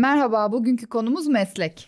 Merhaba, 0.00 0.52
bugünkü 0.52 0.86
konumuz 0.86 1.26
meslek. 1.26 1.86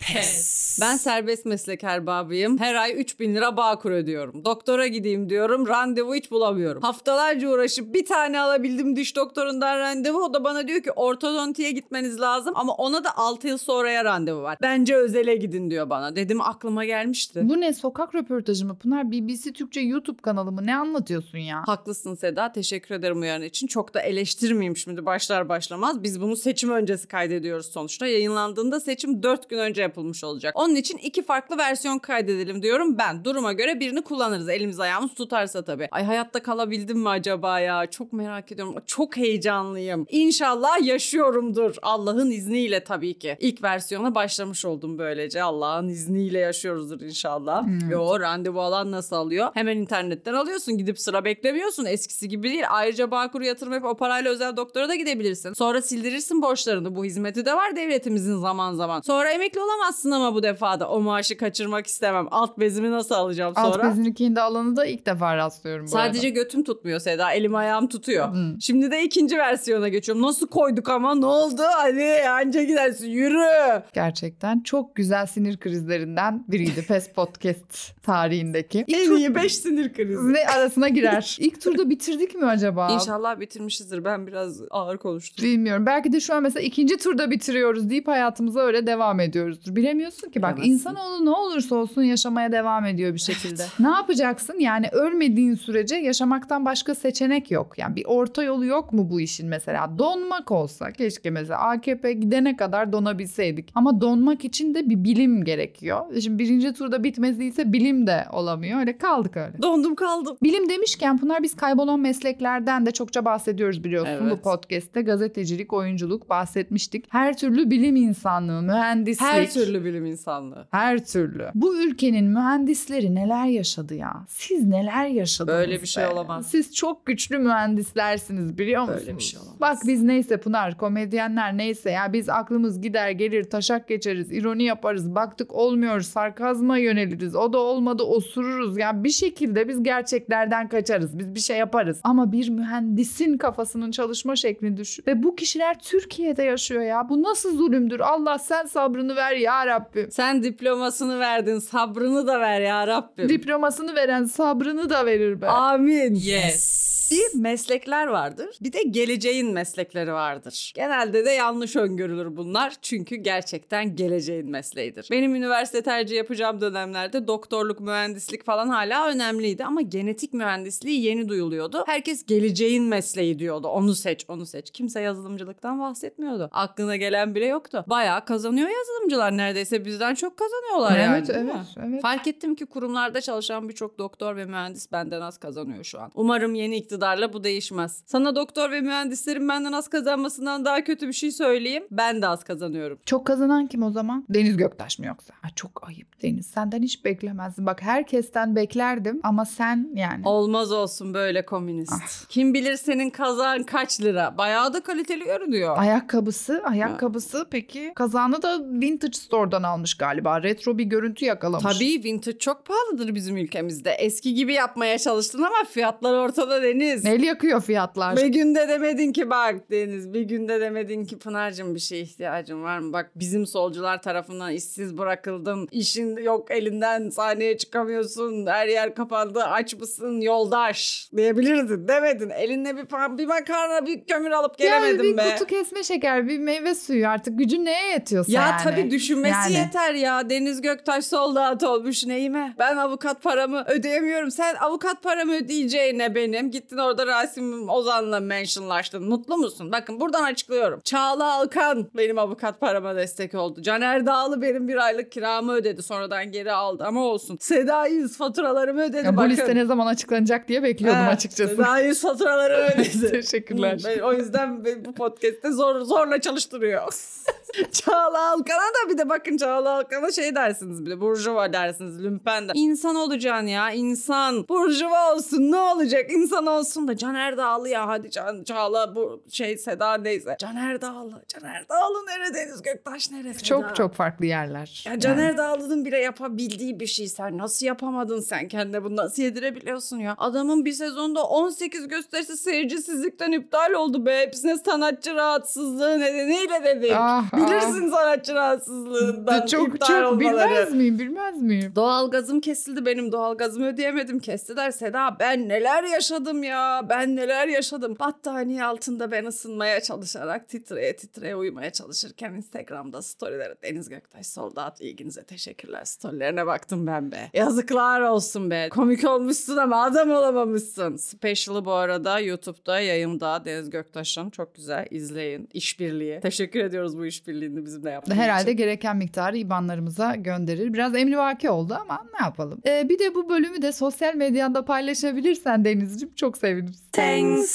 Ben 0.81 0.97
serbest 0.97 1.45
meslek 1.45 1.83
erbabıyım. 1.83 2.57
Her 2.57 2.75
ay 2.75 3.01
3000 3.01 3.35
lira 3.35 3.57
Bağkur 3.57 3.91
ödüyorum. 3.91 4.45
Doktora 4.45 4.87
gideyim 4.87 5.29
diyorum. 5.29 5.67
Randevu 5.67 6.15
hiç 6.15 6.31
bulamıyorum. 6.31 6.81
Haftalarca 6.81 7.49
uğraşıp 7.49 7.93
bir 7.93 8.05
tane 8.05 8.39
alabildim 8.39 8.95
diş 8.95 9.15
doktorundan 9.15 9.79
randevu. 9.79 10.23
O 10.23 10.33
da 10.33 10.43
bana 10.43 10.67
diyor 10.67 10.81
ki 10.81 10.91
ortodontiye 10.91 11.71
gitmeniz 11.71 12.21
lazım 12.21 12.53
ama 12.57 12.73
ona 12.73 13.03
da 13.03 13.17
6 13.17 13.47
yıl 13.47 13.57
sonraya 13.57 14.05
randevu 14.05 14.41
var. 14.41 14.57
Bence 14.61 14.95
özele 14.95 15.35
gidin 15.35 15.69
diyor 15.69 15.89
bana. 15.89 16.15
Dedim 16.15 16.41
aklıma 16.41 16.85
gelmişti. 16.85 17.39
Bu 17.43 17.61
ne 17.61 17.73
sokak 17.73 18.15
röportajı 18.15 18.65
mı? 18.65 18.75
Pınar 18.75 19.11
BBC 19.11 19.53
Türkçe 19.53 19.79
YouTube 19.79 20.21
kanalı 20.21 20.51
mı? 20.51 20.65
Ne 20.65 20.75
anlatıyorsun 20.75 21.37
ya? 21.37 21.63
Haklısın 21.65 22.15
Seda. 22.15 22.51
Teşekkür 22.51 22.95
ederim 22.95 23.21
uyarın 23.21 23.41
için. 23.41 23.67
Çok 23.67 23.93
da 23.93 24.01
eleştirmeyeyim 24.01 24.77
şimdi 24.77 25.05
başlar 25.05 25.49
başlamaz. 25.49 26.03
Biz 26.03 26.21
bunu 26.21 26.35
seçim 26.35 26.69
öncesi 26.71 27.07
kaydediyoruz 27.07 27.65
sonuçta. 27.65 28.02
Yayınlandığında 28.07 28.79
seçim 28.79 29.23
4 29.23 29.49
gün 29.49 29.57
önce 29.57 29.81
yapılmış 29.81 30.23
olacak. 30.23 30.53
Onun 30.57 30.75
için 30.75 30.97
iki 30.97 31.23
farklı 31.23 31.57
versiyon 31.57 31.99
kaydedelim 31.99 32.63
diyorum 32.63 32.97
ben. 32.97 33.23
Duruma 33.25 33.53
göre 33.53 33.79
birini 33.79 34.01
kullanırız. 34.01 34.49
Elimiz 34.49 34.79
ayağımız 34.79 35.13
tutarsa 35.13 35.63
tabii. 35.63 35.87
Ay 35.91 36.03
hayatta 36.03 36.43
kalabildim 36.43 36.99
mi 36.99 37.09
acaba 37.09 37.59
ya? 37.59 37.85
Çok 37.85 38.13
merak 38.13 38.51
ediyorum. 38.51 38.75
Çok 38.87 39.17
heyecanlıyım. 39.17 40.05
İnşallah 40.09 40.85
yaşıyorumdur. 40.85 41.75
Allah'ın 41.81 42.31
izniyle 42.31 42.83
tabii 42.83 43.19
ki. 43.19 43.37
İlk 43.39 43.63
versiyona 43.63 44.15
başlamış 44.15 44.65
oldum 44.65 44.97
böylece. 44.97 45.43
Allah'ın 45.43 45.87
izniyle 45.87 46.39
yaşıyoruzdur 46.39 47.01
inşallah. 47.01 47.65
Yo 47.91 48.19
randevu 48.19 48.61
alan 48.61 48.91
nasıl 48.91 49.15
alıyor? 49.15 49.49
Hemen 49.53 49.77
internetten 49.77 50.33
alıyorsun. 50.33 50.77
Gidip 50.77 50.99
sıra 50.99 51.25
beklemiyorsun. 51.25 51.85
Eskisi 51.85 52.29
gibi 52.29 52.49
değil. 52.49 52.63
Ayrıca 52.69 53.11
Bağkur 53.11 53.41
yatırım 53.41 53.73
yapıp 53.73 53.89
o 53.89 53.95
parayla 53.97 54.31
özel 54.31 54.57
doktora 54.57 54.89
da 54.89 54.95
gidebilirsin. 54.95 55.53
Sonra 55.53 55.81
sildirirsin 55.81 56.41
borçlarını. 56.41 56.95
Bu 56.95 57.05
hizmeti 57.05 57.45
de 57.45 57.53
var 57.53 57.75
devletimizin 57.87 58.37
zaman 58.37 58.73
zaman. 58.73 59.01
Sonra 59.01 59.31
emekli 59.31 59.59
olamazsın 59.59 60.11
ama 60.11 60.33
bu 60.35 60.43
defada. 60.43 60.89
O 60.89 60.99
maaşı 61.01 61.37
kaçırmak 61.37 61.87
istemem. 61.87 62.27
Alt 62.31 62.59
bezimi 62.59 62.91
nasıl 62.91 63.15
alacağım 63.15 63.53
sonra? 63.55 63.65
Alt 63.67 63.83
bezini 63.83 64.13
kendi 64.13 64.41
alanı 64.41 64.75
da 64.75 64.85
ilk 64.85 65.05
defa 65.05 65.37
rastlıyorum 65.37 65.85
bu 65.85 65.89
Sadece 65.89 66.29
götüm 66.29 66.63
tutmuyor 66.63 66.99
Seda. 66.99 67.31
Elim 67.31 67.55
ayağım 67.55 67.87
tutuyor. 67.87 68.25
arada. 68.25 68.37
Hı. 68.37 68.55
Şimdi 68.61 68.91
de 68.91 69.03
ikinci 69.03 69.37
versiyona 69.37 69.87
geçiyorum. 69.87 70.21
Nasıl 70.23 70.47
koyduk 70.47 70.89
ama 70.89 71.15
ne 71.15 71.25
oldu? 71.25 71.61
Hani 71.75 72.29
anca 72.29 72.63
gidersin 72.63 73.09
yürü. 73.09 73.81
Gerçekten 73.93 74.59
çok 74.59 74.95
güzel 74.95 75.25
sinir 75.25 75.57
krizlerinden 75.57 76.45
biriydi 76.47 76.85
PES 76.87 77.09
Podcast 77.09 78.03
tarihindeki. 78.03 78.83
İlk 78.87 78.97
En 78.99 79.05
tur- 79.07 79.17
iyi 79.17 79.35
5 79.35 79.55
sinir 79.55 79.93
krizi. 79.93 80.33
ve 80.33 80.47
arasına 80.47 80.89
girer. 80.89 81.37
İlk 81.39 81.61
turda 81.61 81.89
bitirdik 81.89 82.35
mi 82.35 82.45
acaba? 82.45 82.91
İnşallah 82.91 83.39
bitirmişizdir. 83.39 84.03
Ben 84.05 84.27
biraz 84.27 84.61
ağır 84.69 84.97
konuştum. 84.97 85.45
Bilmiyorum. 85.45 85.85
Belki 85.85 86.13
de 86.13 86.19
şu 86.19 86.33
an 86.35 86.43
mesela 86.43 86.63
ikinci 86.63 86.97
turda 86.97 87.31
bitiriyoruz 87.31 87.72
deyip 87.81 88.07
hayatımıza 88.07 88.59
öyle 88.59 88.87
devam 88.87 89.19
ediyoruzdur. 89.19 89.75
Bilemiyorsun 89.75 90.29
ki 90.29 90.41
bak 90.41 90.51
Bilemezsin. 90.57 90.73
insanoğlu 90.73 91.25
ne 91.25 91.29
olursa 91.29 91.75
olsun 91.75 92.01
yaşamaya 92.03 92.51
devam 92.51 92.85
ediyor 92.85 93.13
bir 93.13 93.19
şekilde. 93.19 93.63
ne 93.79 93.87
yapacaksın? 93.89 94.59
Yani 94.59 94.87
ölmediğin 94.91 95.55
sürece 95.55 95.95
yaşamaktan 95.95 96.65
başka 96.65 96.95
seçenek 96.95 97.51
yok. 97.51 97.77
Yani 97.77 97.95
bir 97.95 98.05
orta 98.05 98.43
yolu 98.43 98.65
yok 98.65 98.93
mu 98.93 99.09
bu 99.09 99.21
işin 99.21 99.47
mesela? 99.49 99.97
Donmak 99.99 100.51
olsa 100.51 100.91
keşke 100.91 101.29
mesela 101.29 101.59
AKP 101.59 102.13
gidene 102.13 102.57
kadar 102.57 102.91
donabilseydik. 102.91 103.69
Ama 103.75 104.01
donmak 104.01 104.45
için 104.45 104.75
de 104.75 104.89
bir 104.89 105.03
bilim 105.03 105.43
gerekiyor. 105.43 106.01
Şimdi 106.21 106.39
birinci 106.43 106.73
turda 106.73 107.03
bitmediyse 107.03 107.73
bilim 107.73 108.07
de 108.07 108.25
olamıyor. 108.31 108.79
Öyle 108.79 108.97
kaldık 108.97 109.37
öyle. 109.37 109.61
Dondum 109.61 109.95
kaldım. 109.95 110.37
Bilim 110.43 110.69
demişken 110.69 111.17
Pınar 111.17 111.43
biz 111.43 111.55
kaybolan 111.55 111.99
mesleklerden 111.99 112.85
de 112.85 112.91
çokça 112.91 113.25
bahsediyoruz 113.25 113.83
biliyorsun 113.83 114.19
Evet. 114.21 114.31
bu 114.31 114.41
podcast'te. 114.41 115.01
Gazetecilik, 115.01 115.73
oyunculuk 115.73 116.29
bahsetmiştik. 116.29 117.05
Her 117.09 117.37
türlü 117.37 117.62
bilim 117.71 117.95
insanlığı, 117.95 118.61
mühendislik. 118.61 119.27
Her 119.27 119.51
türlü 119.51 119.85
bilim 119.85 120.05
insanlığı. 120.05 120.67
Her 120.71 121.05
türlü. 121.05 121.47
Bu 121.55 121.77
ülkenin 121.77 122.25
mühendisleri 122.25 123.15
neler 123.15 123.45
yaşadı 123.45 123.95
ya? 123.95 124.13
Siz 124.27 124.67
neler 124.67 125.07
yaşadınız 125.07 125.57
Böyle 125.57 125.81
bir 125.81 125.87
şey 125.87 126.03
be? 126.03 126.07
olamaz. 126.07 126.47
Siz 126.47 126.75
çok 126.75 127.05
güçlü 127.05 127.37
mühendislersiniz 127.37 128.57
biliyor 128.57 128.81
musunuz? 128.81 129.01
Böyle 129.05 129.17
bir 129.17 129.23
şey 129.23 129.39
olamaz. 129.39 129.61
Bak 129.61 129.77
biz 129.87 130.03
neyse 130.03 130.37
Pınar, 130.37 130.77
komedyenler 130.77 131.57
neyse 131.57 131.91
ya 131.91 132.13
biz 132.13 132.29
aklımız 132.29 132.81
gider 132.81 133.09
gelir 133.11 133.43
taşak 133.43 133.87
geçeriz, 133.87 134.31
ironi 134.31 134.63
yaparız, 134.63 135.15
baktık 135.15 135.53
olmuyor, 135.53 136.01
sarkazma 136.01 136.77
yöneliriz. 136.77 137.35
O 137.35 137.53
da 137.53 137.57
olmadı 137.57 138.03
osururuz. 138.03 138.77
Ya 138.77 139.03
bir 139.03 139.09
şekilde 139.09 139.67
biz 139.67 139.83
gerçeklerden 139.83 140.67
kaçarız. 140.69 141.19
Biz 141.19 141.35
bir 141.35 141.39
şey 141.39 141.57
yaparız. 141.57 141.99
Ama 142.03 142.31
bir 142.31 142.49
mühendisin 142.49 143.37
kafasının 143.37 143.91
çalışma 143.91 144.35
şeklini 144.35 144.77
düşün. 144.77 145.03
Ve 145.07 145.23
bu 145.23 145.35
kişiler 145.35 145.79
Türkiye'de 145.79 146.43
yaşıyor 146.43 146.81
ya. 146.81 147.09
Bu 147.09 147.23
nasıl 147.23 147.52
zulümdür? 147.57 147.99
Allah 147.99 148.39
sen 148.39 148.65
sabrını 148.65 149.15
ver 149.15 149.35
ya 149.35 149.67
Rabbim. 149.67 150.11
Sen 150.11 150.43
diplomasını 150.43 151.19
verdin, 151.19 151.59
sabrını 151.59 152.27
da 152.27 152.39
ver 152.39 152.61
ya 152.61 152.87
Rabbim. 152.87 153.29
Diplomasını 153.29 153.95
veren 153.95 154.25
sabrını 154.25 154.89
da 154.89 155.05
verir 155.05 155.41
be. 155.41 155.47
Amin. 155.47 156.15
Yes. 156.15 157.02
Bir 157.13 157.39
meslekler 157.39 158.07
vardır. 158.07 158.57
Bir 158.61 158.73
de 158.73 158.83
geleceğin 158.83 159.53
meslekleri 159.53 160.13
vardır. 160.13 160.71
Genelde 160.75 161.25
de 161.25 161.29
yanlış 161.29 161.75
öngörülür 161.75 162.37
bunlar. 162.37 162.73
Çünkü 162.81 163.15
gerçekten 163.15 163.95
geleceğin 163.95 164.49
mesleğidir. 164.49 165.07
Benim 165.11 165.35
üniversite 165.35 165.81
tercih 165.81 166.17
yapacağım 166.17 166.61
dönemlerde 166.61 167.27
doktorluk, 167.27 167.79
mühendislik 167.79 168.45
falan 168.45 168.67
hala 168.69 169.07
önemliydi 169.07 169.65
ama 169.65 169.81
genetik 169.81 170.33
mühendisliği 170.33 171.03
yeni 171.03 171.29
duyuluyordu. 171.29 171.83
Herkes 171.85 172.25
geleceğin 172.25 172.83
mesleği 172.83 173.39
diyordu. 173.39 173.67
Onu 173.67 173.95
seç, 173.95 174.25
onu 174.27 174.45
seç. 174.45 174.71
Kimse 174.71 175.01
yazılımcılıktan 175.01 175.79
bahsetmiyordu. 175.79 176.49
Aklına 176.51 176.95
gelen 176.95 177.35
bile 177.35 177.45
yoktu. 177.45 177.85
Bayağı 177.87 178.25
kazanıyor 178.25 178.69
yazılımcılar. 178.69 179.37
Neredeyse 179.37 179.85
bizden 179.85 180.15
çok 180.15 180.37
kazanıyorlar 180.37 180.99
yani. 180.99 181.17
evet, 181.17 181.27
değil 181.27 181.39
evet, 181.39 181.53
mi? 181.55 181.83
evet. 181.87 182.01
Fark 182.01 182.27
ettim 182.27 182.55
ki 182.55 182.65
kurumlarda 182.65 183.21
çalışan 183.21 183.69
birçok 183.69 183.97
doktor 183.97 184.35
ve 184.35 184.45
mühendis 184.45 184.91
benden 184.91 185.21
az 185.21 185.37
kazanıyor 185.37 185.83
şu 185.83 185.99
an. 186.01 186.11
Umarım 186.15 186.55
yeni 186.55 186.75
iktidarla 187.03 187.33
bu 187.33 187.43
değişmez. 187.43 188.03
Sana 188.05 188.35
doktor 188.35 188.71
ve 188.71 188.81
mühendislerin 188.81 189.49
benden 189.49 189.71
az 189.71 189.87
kazanmasından 189.87 190.65
daha 190.65 190.83
kötü 190.83 191.07
bir 191.07 191.13
şey 191.13 191.31
söyleyeyim. 191.31 191.83
Ben 191.91 192.21
de 192.21 192.27
az 192.27 192.43
kazanıyorum. 192.43 192.99
Çok 193.05 193.27
kazanan 193.27 193.67
kim 193.67 193.83
o 193.83 193.91
zaman? 193.91 194.25
Deniz 194.29 194.57
Göktaş 194.57 194.99
mı 194.99 195.05
yoksa? 195.05 195.33
Ha, 195.41 195.47
çok 195.55 195.87
ayıp 195.87 196.23
Deniz. 196.23 196.45
Senden 196.45 196.81
hiç 196.81 197.05
beklemezdim. 197.05 197.65
Bak 197.65 197.81
herkesten 197.81 198.55
beklerdim 198.55 199.19
ama 199.23 199.45
sen 199.45 199.89
yani. 199.95 200.27
Olmaz 200.27 200.71
olsun 200.71 201.13
böyle 201.13 201.45
komünist. 201.45 201.93
Ah. 201.93 202.29
Kim 202.29 202.53
bilir 202.53 202.75
senin 202.75 203.09
kazan 203.09 203.63
kaç 203.63 204.01
lira? 204.01 204.37
Bayağı 204.37 204.73
da 204.73 204.79
kaliteli 204.83 205.23
görünüyor. 205.23 205.77
Ayakkabısı, 205.77 206.61
ayakkabısı 206.65 207.45
peki 207.51 207.91
kazağını 207.95 208.41
da 208.41 208.59
Vintage 208.81 209.17
Store'dan 209.17 209.63
almış 209.63 209.93
galiba. 209.93 210.43
Retro 210.43 210.77
bir 210.77 210.83
görüntü 210.83 211.25
yakalamış. 211.25 211.63
Tabii 211.73 212.03
vintage 212.03 212.37
çok 212.37 212.65
pahalıdır 212.65 213.15
bizim 213.15 213.37
ülkemizde. 213.37 213.91
Eski 213.91 214.33
gibi 214.33 214.53
yapmaya 214.53 214.97
çalıştın 214.97 215.41
ama 215.41 215.63
fiyatlar 215.69 216.13
ortada 216.13 216.63
Deniz. 216.63 216.82
El 217.05 217.23
yakıyor 217.23 217.61
fiyatlar. 217.61 218.17
Bir 218.17 218.25
günde 218.25 218.67
demedin 218.67 219.13
ki 219.13 219.29
bak 219.29 219.55
Deniz 219.71 220.13
bir 220.13 220.21
günde 220.21 220.61
demedin 220.61 221.05
ki 221.05 221.19
Pınar'cığım 221.19 221.75
bir 221.75 221.79
şeye 221.79 222.01
ihtiyacın 222.01 222.63
var 222.63 222.79
mı? 222.79 222.93
Bak 222.93 223.11
bizim 223.15 223.45
solcular 223.45 224.01
tarafından 224.01 224.51
işsiz 224.51 224.97
bırakıldın. 224.97 225.67
İşin 225.71 226.17
yok 226.17 226.51
elinden 226.51 227.09
sahneye 227.09 227.57
çıkamıyorsun. 227.57 228.45
Her 228.45 228.67
yer 228.67 228.95
kapandı 228.95 229.43
aç 229.43 229.75
mısın 229.75 230.21
yoldaş 230.21 231.09
diyebilirdin 231.17 231.87
demedin. 231.87 232.29
Eline 232.29 232.77
bir, 232.77 233.17
bir 233.17 233.25
makarna 233.25 233.85
bir 233.85 234.05
kömür 234.05 234.31
alıp 234.31 234.59
yani 234.59 234.69
gelemedin 234.69 235.13
bir 235.13 235.17
be. 235.17 235.31
kutu 235.33 235.45
kesme 235.45 235.83
şeker, 235.83 236.27
bir 236.27 236.39
meyve 236.39 236.75
suyu 236.75 237.07
artık 237.07 237.39
gücün 237.39 237.65
neye 237.65 237.89
yetiyorsa 237.91 238.31
Ya 238.31 238.41
yani. 238.41 238.61
tabii 238.63 238.91
düşünmesi 238.91 239.35
Yani. 239.35 239.53
yeter 239.53 239.93
ya. 239.93 240.29
Deniz 240.29 240.61
Göktaş 240.61 241.05
soldat 241.05 241.63
olmuş 241.63 242.05
neyime? 242.05 242.55
Ben 242.59 242.77
avukat 242.77 243.23
paramı 243.23 243.63
ödeyemiyorum. 243.67 244.31
Sen 244.31 244.55
avukat 244.55 245.03
paramı 245.03 245.35
ödeyeceğine 245.35 246.15
benim. 246.15 246.51
Gittin 246.73 246.83
orada 246.85 247.05
Rasim 247.07 247.69
Ozan'la 247.69 248.19
mentionlaştın. 248.19 249.03
Mutlu 249.09 249.37
musun? 249.37 249.71
Bakın 249.71 249.99
buradan 249.99 250.23
açıklıyorum. 250.23 250.81
Çağla 250.83 251.33
Alkan 251.33 251.87
benim 251.97 252.17
avukat 252.19 252.59
parama 252.59 252.95
destek 252.95 253.35
oldu. 253.35 253.61
Caner 253.61 254.05
Dağlı 254.05 254.41
benim 254.41 254.67
bir 254.67 254.75
aylık 254.77 255.11
kiramı 255.11 255.51
ödedi. 255.53 255.83
Sonradan 255.83 256.31
geri 256.31 256.51
aldı 256.51 256.83
ama 256.87 257.03
olsun. 257.05 257.37
Seda 257.41 257.85
Yüz 257.87 258.17
faturalarımı 258.17 258.81
ödedi. 258.83 259.05
Ya 259.05 259.13
bu 259.13 259.17
bakın. 259.17 259.29
liste 259.29 259.55
ne 259.55 259.65
zaman 259.65 259.87
açıklanacak 259.87 260.47
diye 260.47 260.63
bekliyordum 260.63 261.01
Ha, 261.01 261.09
açıkçası. 261.09 261.55
Seda 261.55 261.79
Yüz 261.79 262.01
faturalarımı 262.01 262.71
ödedi. 262.81 263.11
Teşekkürler. 263.11 263.81
Ben- 263.85 263.99
o 263.99 264.13
yüzden 264.13 264.65
bu 264.85 264.93
podcast'te 264.93 265.51
zor 265.51 265.81
zorla 265.81 266.21
çalıştırıyor. 266.21 266.81
Çağla 267.71 268.31
Alkan'a 268.31 268.87
da 268.87 268.89
bir 268.89 268.97
de 268.97 269.09
bakın 269.09 269.37
Çağla 269.37 269.69
Alkan'a 269.77 270.11
şey 270.11 270.35
dersiniz 270.35 270.85
bir 270.85 270.89
de 270.91 271.01
burjuva 271.01 271.53
dersiniz 271.53 272.03
lümpen 272.03 272.47
de. 272.49 272.51
İnsan 272.55 272.95
olacaksın 272.95 273.47
ya 273.47 273.71
insan. 273.71 274.47
Burjuva 274.49 275.13
olsun 275.15 275.51
ne 275.51 275.57
olacak 275.57 276.11
insan 276.11 276.45
olsun 276.45 276.62
da 276.63 276.97
Caner 276.97 277.37
Dağlı 277.37 277.69
ya 277.69 277.87
hadi 277.87 278.11
Can, 278.11 278.43
Çağla 278.43 278.95
bu 278.95 279.23
şey 279.31 279.57
Seda 279.57 279.93
neyse. 279.93 280.35
Caner 280.39 280.81
Dağlı. 280.81 281.23
Caner 281.27 281.65
Dağlı 281.69 282.05
nere 282.07 282.33
Deniz 282.33 282.61
Göktaş 282.61 283.11
nere 283.11 283.33
Seda? 283.33 283.43
Çok 283.43 283.75
çok 283.75 283.93
farklı 283.93 284.25
yerler. 284.25 284.83
Ya 284.87 284.99
Caner 284.99 285.37
Dağlı'nın 285.37 285.85
bile 285.85 285.97
yapabildiği 285.97 286.79
bir 286.79 286.87
şey 286.87 287.07
sen 287.07 287.37
nasıl 287.37 287.65
yapamadın 287.65 288.19
sen 288.19 288.47
kendine 288.47 288.83
bunu 288.83 288.95
nasıl 288.95 289.23
yedirebiliyorsun 289.23 289.97
ya? 289.97 290.15
Adamın 290.17 290.65
bir 290.65 290.71
sezonda 290.71 291.23
18 291.23 291.87
gösterisi 291.87 292.37
seyircisizlikten 292.37 293.31
iptal 293.31 293.73
oldu 293.73 294.05
be. 294.05 294.17
Hepsine 294.19 294.57
sanatçı 294.57 295.15
rahatsızlığı 295.15 295.99
nedeniyle 295.99 296.63
dedi. 296.63 296.93
Ah, 296.95 297.33
bir 297.33 297.37
bilirsin 297.37 297.89
sanatçı 297.89 298.33
rahatsızlığından 298.33 299.45
çok 299.45 299.67
iptal 299.67 299.87
çok 299.87 300.13
olmaları. 300.13 300.49
bilmez 300.49 300.73
miyim 300.73 300.99
bilmez 300.99 301.41
miyim? 301.41 301.71
Doğalgazım 301.75 302.41
kesildi 302.41 302.85
benim 302.85 303.11
doğalgazımı 303.11 303.67
ödeyemedim 303.67 304.19
kestiler 304.19 304.71
Seda 304.71 305.17
ben 305.19 305.49
neler 305.49 305.83
yaşadım 305.83 306.43
ya 306.43 306.52
ben 306.89 307.15
neler 307.15 307.47
yaşadım. 307.47 307.95
Battaniye 307.99 308.63
altında 308.63 309.11
ben 309.11 309.25
ısınmaya 309.25 309.81
çalışarak 309.81 310.49
titreye 310.49 310.95
titreye 310.95 311.35
uyumaya 311.35 311.69
çalışırken 311.71 312.33
Instagram'da 312.33 313.01
storylere 313.01 313.55
Deniz 313.63 313.89
Göktaş 313.89 314.27
soldat 314.27 314.81
ilginize 314.81 315.23
teşekkürler. 315.23 315.83
Storylerine 315.85 316.45
baktım 316.45 316.87
ben 316.87 317.11
be. 317.11 317.29
Yazıklar 317.33 318.01
olsun 318.01 318.51
be. 318.51 318.69
Komik 318.69 319.03
olmuşsun 319.09 319.57
ama 319.57 319.83
adam 319.83 320.09
olamamışsın. 320.11 320.95
Special'ı 320.95 321.65
bu 321.65 321.71
arada 321.71 322.19
YouTube'da 322.19 322.79
yayında 322.79 323.45
Deniz 323.45 323.69
Göktaş'ın. 323.69 324.29
Çok 324.29 324.55
güzel. 324.55 324.87
İzleyin. 324.91 325.49
İşbirliği. 325.53 326.19
Teşekkür 326.19 326.59
ediyoruz 326.59 326.97
bu 326.97 327.05
işbirliğini 327.05 327.65
bizimle 327.65 327.89
yaptığın 327.89 328.15
Herhalde 328.15 328.51
için. 328.51 328.57
gereken 328.57 328.97
miktarı 328.97 329.37
IBAN'larımıza 329.37 330.15
gönderir. 330.15 330.73
Biraz 330.73 330.95
emrivaki 330.95 331.49
oldu 331.49 331.77
ama 331.81 332.05
ne 332.19 332.25
yapalım. 332.25 332.61
Ee, 332.67 332.89
bir 332.89 332.99
de 332.99 333.15
bu 333.15 333.29
bölümü 333.29 333.61
de 333.61 333.71
sosyal 333.71 334.15
medyanda 334.15 334.65
paylaşabilirsen 334.65 335.65
Deniz'ciğim 335.65 336.15
çok 336.15 336.37
sevinirim. 336.43 337.45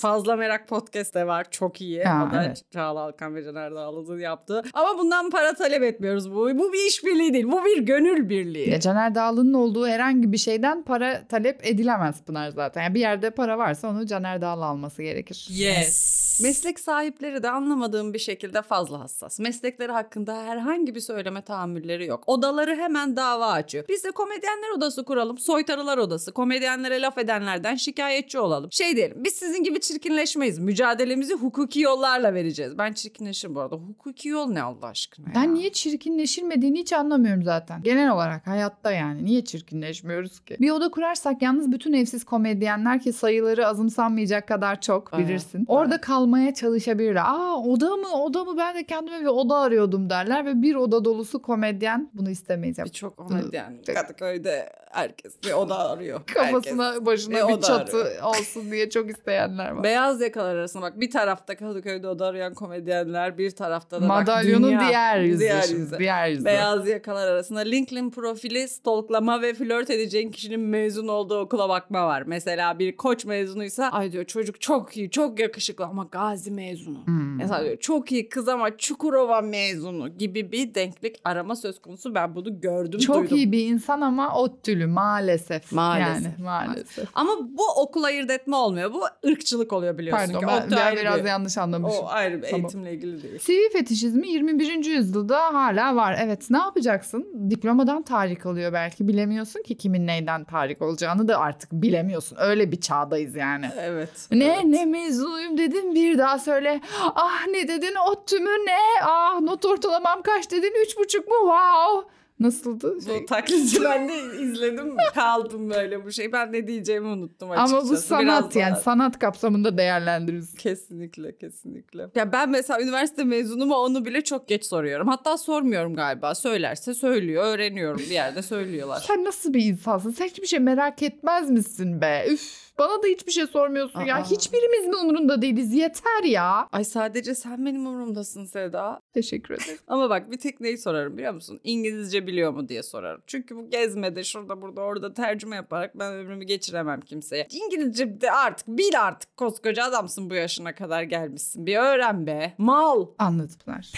Fazla 0.00 0.36
Merak 0.36 0.68
Podcast 0.68 1.14
de 1.14 1.26
var. 1.26 1.46
Çok 1.50 1.80
iyi. 1.80 2.04
Ha, 2.04 2.28
o 2.28 2.34
da 2.34 2.44
evet. 2.44 2.62
Çağla 2.72 3.00
Alkan 3.00 3.34
ve 3.34 3.44
Caner 3.44 3.74
Dağlı'nın 3.74 4.18
yaptığı. 4.18 4.62
Ama 4.72 4.98
bundan 4.98 5.30
para 5.30 5.54
talep 5.54 5.82
etmiyoruz. 5.82 6.30
Bu, 6.30 6.58
bu 6.58 6.72
bir 6.72 6.88
işbirliği 6.88 7.32
değil. 7.32 7.44
Bu 7.46 7.64
bir 7.64 7.78
gönül 7.78 8.28
birliği. 8.28 8.70
Ya 8.70 8.80
Caner 8.80 9.14
Dağlı'nın 9.14 9.54
olduğu 9.54 9.86
herhangi 9.86 10.32
bir 10.32 10.38
şeyden 10.38 10.82
para 10.82 11.26
talep 11.28 11.66
edilemez 11.66 12.22
Pınar 12.22 12.50
zaten. 12.50 12.82
Yani 12.82 12.94
bir 12.94 13.00
yerde 13.00 13.30
para 13.30 13.58
varsa 13.58 13.88
onu 13.88 14.06
Caner 14.06 14.40
Dağlı 14.40 14.64
alması 14.64 15.02
gerekir. 15.02 15.48
Yes. 15.50 16.26
Meslek 16.42 16.80
sahipleri 16.80 17.42
de 17.42 17.50
anlamadığım 17.50 18.14
bir 18.14 18.18
şekilde 18.18 18.62
fazla 18.62 19.00
hassas. 19.00 19.38
Meslekleri 19.38 19.92
hakkında 19.92 20.42
herhangi 20.42 20.94
bir 20.94 21.00
söyleme 21.00 21.42
tahammülleri 21.42 22.06
yok. 22.06 22.24
Odaları 22.26 22.76
hemen 22.76 23.16
dava 23.16 23.46
açıyor. 23.46 23.84
Biz 23.88 24.04
de 24.04 24.10
komedyenler 24.10 24.76
odası 24.76 25.04
kuralım. 25.04 25.38
Soytarılar 25.38 25.98
odası. 25.98 26.32
Komedyenlere 26.32 27.00
laf 27.00 27.18
edenlerden 27.18 27.76
şikayetçi 27.86 28.38
olalım. 28.38 28.72
Şey 28.72 28.96
diyelim 28.96 29.24
biz 29.24 29.32
sizin 29.32 29.62
gibi 29.62 29.80
çirkinleşmeyiz. 29.80 30.58
Mücadelemizi 30.58 31.34
hukuki 31.34 31.80
yollarla 31.80 32.34
vereceğiz. 32.34 32.78
Ben 32.78 32.92
çirkinleşirim 32.92 33.54
bu 33.54 33.60
arada. 33.60 33.76
Hukuki 33.76 34.28
yol 34.28 34.50
ne 34.50 34.62
Allah 34.62 34.86
aşkına 34.86 35.26
ya? 35.28 35.34
Ben 35.34 35.54
niye 35.54 35.72
çirkinleşilmediğini 35.72 36.78
hiç 36.78 36.92
anlamıyorum 36.92 37.42
zaten. 37.42 37.82
Genel 37.82 38.10
olarak 38.10 38.46
hayatta 38.46 38.92
yani. 38.92 39.24
Niye 39.24 39.44
çirkinleşmiyoruz 39.44 40.40
ki? 40.40 40.56
Bir 40.60 40.70
oda 40.70 40.90
kurarsak 40.90 41.42
yalnız 41.42 41.72
bütün 41.72 41.92
evsiz 41.92 42.24
komedyenler 42.24 43.00
ki 43.00 43.12
sayıları 43.12 43.66
azımsanmayacak 43.66 44.48
kadar 44.48 44.80
çok 44.80 45.10
Evet, 45.14 45.28
bilirsin. 45.28 45.64
Orada 45.68 45.94
evet. 45.94 46.04
kalmaya 46.04 46.54
çalışabilirler. 46.54 47.22
Aa 47.24 47.56
oda 47.56 47.96
mı 47.96 48.22
oda 48.22 48.44
mı 48.44 48.56
ben 48.58 48.74
de 48.74 48.84
kendime 48.84 49.20
bir 49.20 49.26
oda 49.26 49.56
arıyordum 49.56 50.10
derler 50.10 50.46
ve 50.46 50.62
bir 50.62 50.74
oda 50.74 51.04
dolusu 51.04 51.42
komedyen 51.42 52.10
bunu 52.14 52.30
istemeyiz. 52.30 52.78
Birçok 52.78 53.16
komedyen 53.16 53.78
Kadıköy'de 53.94 54.72
herkes 54.90 55.42
bir 55.44 55.52
oda 55.52 55.90
arıyor. 55.90 56.20
kafasına 56.34 56.86
Herkes. 56.86 57.06
başına 57.06 57.34
Ve 57.34 57.48
bir 57.48 57.52
oda 57.52 57.66
arıyor. 57.80 58.22
olsun 58.22 58.70
diye 58.70 58.90
çok 58.90 59.10
isteyenler 59.10 59.70
var. 59.70 59.84
Beyaz 59.84 60.20
yakalar 60.20 60.54
arasında 60.54 60.82
bak 60.82 61.00
bir 61.00 61.10
tarafta 61.10 61.56
Kadıköy'de 61.56 62.08
oda 62.08 62.26
arayan 62.26 62.54
komedyenler 62.54 63.38
bir 63.38 63.50
tarafta 63.50 64.02
da 64.02 64.06
Madalyonun 64.06 64.62
bak 64.62 64.70
dünya, 64.70 64.88
diğer 64.88 65.20
yüzü. 65.20 65.40
diğer 65.40 65.62
şimdi, 65.62 65.80
yüzü. 65.80 65.98
Diğer 65.98 66.28
yüzü. 66.28 66.44
Beyaz 66.44 66.88
yakalar 66.88 67.28
arasında 67.28 67.60
LinkedIn 67.60 68.10
profili 68.10 68.68
stalklama 68.68 69.42
ve 69.42 69.54
flört 69.54 69.90
edeceğin 69.90 70.30
kişinin 70.30 70.60
mezun 70.60 71.08
olduğu 71.08 71.38
okula 71.38 71.68
bakma 71.68 72.06
var. 72.06 72.22
Mesela 72.26 72.78
bir 72.78 72.96
koç 72.96 73.24
mezunuysa 73.24 73.88
ay 73.88 74.12
diyor 74.12 74.24
çocuk 74.24 74.60
çok 74.60 74.96
iyi 74.96 75.10
çok 75.10 75.40
yakışıklı 75.40 75.84
ama 75.84 76.08
Gazi 76.12 76.50
mezunu. 76.50 77.06
Hmm. 77.06 77.36
Mesela 77.36 77.64
diyor 77.64 77.76
çok 77.76 78.12
iyi 78.12 78.28
kız 78.28 78.48
ama 78.48 78.76
Çukurova 78.76 79.40
mezunu 79.40 80.08
gibi 80.08 80.52
bir 80.52 80.74
denklik 80.74 81.16
arama 81.24 81.56
söz 81.56 81.78
konusu. 81.80 82.14
Ben 82.14 82.34
bunu 82.34 82.60
gördüm 82.60 83.00
Çok 83.00 83.16
duydum. 83.16 83.36
iyi 83.36 83.52
bir 83.52 83.66
insan 83.66 84.00
ama 84.00 84.34
ODTÜ'lü 84.38 84.86
maalesef. 84.86 85.72
Maalesef. 85.72 86.24
Yani 86.24 86.44
maalesef. 86.44 87.08
Ama 87.14 87.32
bu 87.40 87.62
okul 87.76 88.02
ayırt 88.04 88.30
etme 88.30 88.56
olmuyor. 88.56 88.92
Bu 88.94 89.04
ırkçılık 89.28 89.72
oluyor 89.72 89.98
biliyorsun 89.98 90.32
Pardon 90.32 90.68
ki. 90.68 90.76
ben, 90.76 90.96
biraz 90.96 91.20
bir- 91.20 91.28
yanlış 91.28 91.58
anlamışım. 91.58 92.04
O 92.04 92.08
ayrı 92.08 92.42
bir 92.42 92.48
Tamam. 92.48 92.60
eğitimle 92.60 92.92
ilgili 92.94 93.22
değil. 93.22 93.38
CV 93.38 93.72
fetişizmi 93.72 94.28
21. 94.28 94.84
yüzyılda 94.90 95.54
hala 95.54 95.96
var. 95.96 96.16
Evet 96.22 96.50
ne 96.50 96.58
yapacaksın? 96.58 97.50
Diplomadan 97.50 98.02
tahrik 98.02 98.46
oluyor 98.46 98.72
belki. 98.72 99.08
Bilemiyorsun 99.08 99.62
ki 99.62 99.76
kimin 99.76 100.06
neyden 100.06 100.44
tahrik 100.44 100.82
olacağını 100.82 101.28
da 101.28 101.38
artık 101.38 101.72
bilemiyorsun. 101.72 102.36
Öyle 102.40 102.72
bir 102.72 102.80
çağdayız 102.80 103.34
yani. 103.36 103.66
Evet. 103.80 104.10
Ne 104.30 104.44
evet. 104.44 104.64
ne 104.64 104.84
mezunuyum 104.84 105.58
dedin 105.58 105.94
bir 105.94 106.18
daha 106.18 106.38
söyle. 106.38 106.80
Ah 107.14 107.46
ne 107.46 107.68
dedin 107.68 107.94
ODTÜ 108.10 108.38
mü 108.40 108.50
ne? 108.66 109.02
Ah 109.04 109.40
not 109.40 109.64
ortalamam 109.64 110.22
kaç 110.22 110.50
dedin 110.50 110.72
üç 110.86 110.98
buçuk 110.98 111.28
mu? 111.28 111.34
Wow. 111.40 112.10
Nasıldı? 112.40 112.98
Şey- 113.04 113.22
Bu 113.22 113.26
taklitçi 113.26 113.80
ben 113.84 114.08
de 114.08 114.42
izledim 114.42 114.96
kaldım 115.14 115.70
böyle 115.70 116.04
bu 116.04 116.12
şey. 116.12 116.32
Ben 116.32 116.52
ne 116.52 116.66
diyeceğimi 116.66 117.06
unuttum 117.06 117.50
açıkçası. 117.50 117.76
Ama 117.76 117.88
bu 117.90 117.96
sanat 117.96 118.22
Biraz 118.44 118.56
yani 118.56 118.72
daha- 118.72 118.80
sanat 118.80 119.18
kapsamında 119.18 119.78
değerlendiririz. 119.78 120.54
Kesinlikle 120.54 121.36
kesinlikle. 121.36 122.06
Ya 122.14 122.32
ben 122.32 122.50
mesela 122.50 122.82
üniversite 122.82 123.24
mezunu 123.24 123.66
mu 123.66 123.74
onu 123.74 124.04
bile 124.04 124.20
çok 124.24 124.48
geç 124.48 124.64
soruyorum. 124.64 125.08
Hatta 125.08 125.38
sormuyorum 125.38 125.94
galiba. 125.96 126.34
Söylerse 126.34 126.94
söylüyor. 126.94 127.44
Öğreniyorum 127.44 127.98
bir 127.98 128.10
yerde 128.10 128.42
söylüyorlar. 128.42 129.04
Sen 129.06 129.24
nasıl 129.24 129.54
bir 129.54 129.64
insansın? 129.64 130.10
Sen 130.10 130.26
hiçbir 130.26 130.46
şey 130.46 130.58
merak 130.58 131.02
etmez 131.02 131.50
misin 131.50 132.00
be? 132.00 132.26
Üf. 132.30 132.65
Bana 132.78 133.02
da 133.02 133.06
hiçbir 133.06 133.32
şey 133.32 133.46
sormuyorsun 133.46 134.00
ya. 134.00 134.16
Aa. 134.16 134.30
Hiçbirimiz 134.30 134.86
mi 134.86 134.96
umurunda 134.96 135.42
değiliz? 135.42 135.72
Yeter 135.72 136.24
ya. 136.24 136.68
Ay 136.72 136.84
sadece 136.84 137.34
sen 137.34 137.66
benim 137.66 137.86
umurumdasın 137.86 138.44
Seda. 138.44 139.00
Teşekkür 139.14 139.54
ederim. 139.54 139.78
Ama 139.86 140.10
bak 140.10 140.30
bir 140.30 140.38
tek 140.38 140.60
neyi 140.60 140.78
sorarım 140.78 141.16
biliyor 141.16 141.32
musun? 141.32 141.60
İngilizce 141.64 142.26
biliyor 142.26 142.52
mu 142.52 142.68
diye 142.68 142.82
sorarım. 142.82 143.22
Çünkü 143.26 143.56
bu 143.56 143.70
gezmede 143.70 144.24
şurada 144.24 144.62
burada 144.62 144.80
orada 144.80 145.14
tercüme 145.14 145.56
yaparak 145.56 145.98
ben 145.98 146.12
ömrümü 146.12 146.44
geçiremem 146.44 147.00
kimseye. 147.00 147.46
İngilizce 147.50 148.20
de 148.20 148.30
artık 148.32 148.68
bil 148.68 149.00
artık 149.02 149.36
koskoca 149.36 149.84
adamsın 149.84 150.30
bu 150.30 150.34
yaşına 150.34 150.74
kadar 150.74 151.02
gelmişsin. 151.02 151.66
Bir 151.66 151.76
öğren 151.76 152.26
be. 152.26 152.52
Mal. 152.58 153.06
Anladım 153.18 153.56
Pınar. 153.64 153.92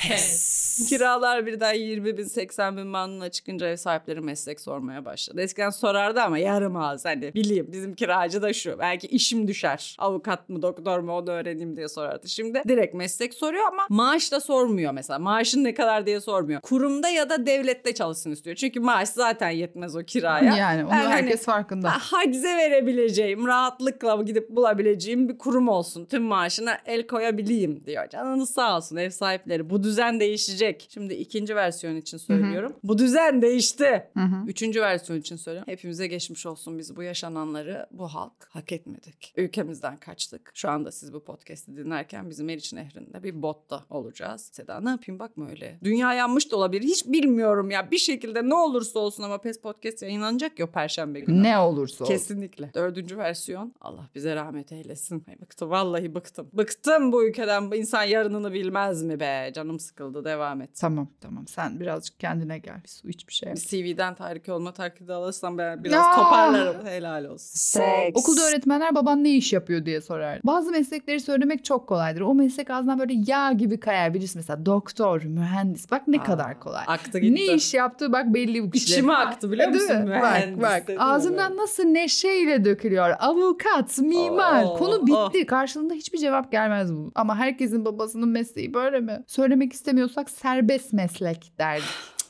Kiralar 0.89 1.47
birden 1.47 1.75
20 1.75 2.19
bin 2.19 2.25
80 2.25 2.77
bin 2.77 2.93
bandına 2.93 3.29
çıkınca 3.31 3.69
ev 3.69 3.77
sahipleri 3.77 4.21
meslek 4.21 4.61
sormaya 4.61 5.05
başladı. 5.05 5.41
Eskiden 5.41 5.71
sorardı 5.71 6.21
ama 6.21 6.39
yarım 6.39 6.77
ağız 6.77 7.05
hani 7.05 7.35
bileyim 7.35 7.67
bizim 7.73 7.95
kiracı 7.95 8.43
da 8.43 8.53
şu 8.53 8.68
belki 8.79 9.07
işim 9.07 9.49
düşer 9.49 9.97
avukat 9.99 10.49
mı 10.49 10.63
doktor 10.63 10.99
mu 10.99 11.13
onu 11.13 11.31
öğreneyim 11.31 11.77
diye 11.77 11.89
sorardı. 11.89 12.29
Şimdi 12.29 12.63
direkt 12.69 12.95
meslek 12.95 13.35
soruyor 13.35 13.65
ama 13.73 13.87
maaş 13.89 14.33
da 14.33 14.41
sormuyor 14.41 14.93
mesela 14.93 15.19
maaşın 15.19 15.65
ne 15.65 15.75
kadar 15.75 16.07
diye 16.07 16.21
sormuyor. 16.21 16.61
Kurumda 16.61 17.09
ya 17.09 17.31
da 17.31 17.47
devlette 17.47 17.95
çalışsın 17.95 18.31
istiyor. 18.31 18.57
Çünkü 18.57 18.81
maaş 18.81 19.09
zaten 19.09 19.51
yetmez 19.51 19.97
o 19.97 20.01
kiraya. 20.05 20.57
Yani 20.57 20.85
onu 20.85 20.93
hani- 20.93 21.09
herkes 21.09 21.45
farkında. 21.45 21.91
Ha, 21.91 21.99
Hacize 22.01 22.57
verebileceğim, 22.57 23.47
rahatlıkla 23.47 24.23
gidip 24.23 24.51
bulabileceğim 24.51 25.29
bir 25.29 25.39
kurum 25.39 25.69
olsun. 25.69 26.05
Tüm 26.05 26.23
maaşına 26.23 26.79
el 26.87 27.07
koyabileyim 27.07 27.87
diyor. 27.87 28.09
Canınız 28.09 28.51
sağ 28.51 28.77
olsun 28.77 28.97
ev 28.97 29.11
sahipleri. 29.11 29.71
Bu 29.71 29.83
düzen 29.83 30.21
değişecek. 30.21 30.89
Şimdi 30.91 31.15
ikinci 31.15 31.57
versiyon 31.57 31.97
için 31.97 32.19
söylüyorum. 32.19 32.77
Bu 32.85 32.99
düzen 32.99 33.43
değişti. 33.43 34.09
Hı 34.15 34.21
hı. 34.21 34.47
Üçüncü 34.47 34.81
versiyon 34.81 35.21
için 35.21 35.37
söylüyorum. 35.37 35.73
Hepimize 35.73 36.07
geçmiş 36.07 36.47
olsun 36.47 36.79
biz 36.79 36.97
bu 36.97 37.03
yaşananları 37.03 37.87
bu 37.91 38.09
halk 38.09 38.49
hak 38.59 38.73
etmedik. 38.73 39.33
Ülkemizden 39.37 39.97
kaçtık. 39.97 40.51
Şu 40.55 40.71
anda 40.71 40.93
siz 40.93 41.13
bu 41.13 41.25
podcast'i 41.25 41.77
dinlerken 41.77 42.31
bizim 42.31 42.47
Meriç 42.47 42.73
Nehri'nde 42.73 43.23
bir 43.23 43.43
botta 43.43 43.85
olacağız. 43.91 44.51
Seda 44.53 44.81
ne 44.81 44.91
yapayım 44.91 45.19
bakma 45.19 45.49
öyle. 45.51 45.79
Dünya 45.85 46.15
yanmış 46.15 46.53
da 46.53 46.57
olabilir. 46.57 46.83
Hiç 46.83 47.07
bilmiyorum 47.07 47.71
ya. 47.71 47.91
Bir 47.91 47.99
şekilde 47.99 48.49
ne 48.49 48.55
olursa 48.55 48.99
olsun 48.99 49.23
ama 49.23 49.39
PES 49.39 49.61
Podcast 49.61 50.03
yayınlanacak 50.03 50.59
ya 50.59 50.71
perşembe 50.71 51.21
günü. 51.21 51.43
Ne 51.43 51.59
olursa 51.59 52.05
olsun. 52.05 52.15
Kesinlikle. 52.15 52.71
Dördüncü 52.75 53.19
versiyon. 53.19 53.75
Allah 53.81 54.09
bize 54.15 54.35
rahmet 54.37 54.73
eylesin. 54.73 55.25
Ay 55.29 55.41
bıktım. 55.41 55.71
Vallahi 55.71 56.15
bıktım. 56.15 56.49
Bıktım 56.53 57.13
bu 57.13 57.25
ülkeden. 57.25 57.71
Bu 57.71 57.75
insan 57.75 58.03
yarınını 58.03 58.53
bilmez 58.53 59.03
mi 59.03 59.21
be? 59.21 59.53
Canım 59.55 59.81
sıkıldı. 59.81 60.25
Devam 60.25 60.61
et. 60.63 60.71
Tamam 60.81 61.09
tamam 61.21 61.47
sen 61.49 61.81
birazcık 61.81 62.21
kendine 62.21 62.59
gel. 62.59 62.83
Bir 62.85 62.89
su 62.89 63.09
iç 63.09 63.29
bir 63.29 63.33
şey. 63.33 63.53
Bir 63.53 63.57
CV'den 63.57 64.15
tahrik 64.15 64.49
olma 64.49 64.73
taklidi 64.73 65.13
alırsam 65.13 65.59
ben 65.59 65.85
biraz 65.85 66.07
Ya! 66.07 66.17
toparlarım. 66.17 66.87
Helal 66.87 67.25
olsun. 67.25 67.81
Okulda 68.15 68.48
öğretmenler 68.49 68.95
baban 68.95 69.25
ne 69.25 69.31
iş 69.31 69.53
yapıyor 69.53 69.85
diye 69.87 70.01
sorar. 70.01 70.41
Bazı 70.45 70.71
meslekleri 70.71 71.21
söylemek 71.21 71.65
çok 71.65 71.87
kolaydır. 71.87 72.21
O 72.21 72.35
meslek 72.35 72.71
ağzından 72.71 72.99
böyle 72.99 73.15
yağ 73.27 73.53
gibi 73.53 73.81
kayar. 73.81 74.15
Birisi 74.15 74.39
mesela 74.39 74.67
doktor, 74.67 75.23
mühendis. 75.23 75.91
Bak 75.91 76.09
ne 76.09 76.21
Aa, 76.21 76.25
kadar 76.25 76.61
kolay. 76.61 76.85
Aktı 76.87 77.19
gitti. 77.19 77.35
Ne 77.35 77.55
iş 77.55 77.75
yaptığı 77.75 78.13
bak 78.13 78.35
belli 78.35 78.63
bu 78.67 78.71
kişiler. 78.71 78.97
İçime 78.99 79.13
aktı 79.13 79.53
biliyor 79.53 79.73
Değil 79.73 79.83
musun? 79.83 79.97
mi? 80.03 80.11
Bak 80.11 80.23
Mühendis 80.23 80.63
bak 80.63 80.89
dedim 80.89 81.01
ağzından 81.03 81.57
nasıl 81.57 81.85
neşeyle 81.85 82.65
dökülüyor. 82.65 83.11
Avukat, 83.19 83.99
mimar. 83.99 84.65
Oh, 84.65 84.79
Konu 84.79 85.07
bitti. 85.07 85.47
Karşılığında 85.47 85.95
hiçbir 85.95 86.19
cevap 86.19 86.53
gelmez 86.53 86.95
bu. 86.95 87.11
Ama 87.15 87.37
herkesin 87.37 87.85
babasının 87.85 88.29
mesleği 88.29 88.75
böyle 88.75 89.01
mi? 89.01 89.25
Söylemek 89.27 89.73
istemiyorsak 89.73 90.31
serbest 90.31 90.93
meslek 90.93 91.53
derdik. 91.59 91.85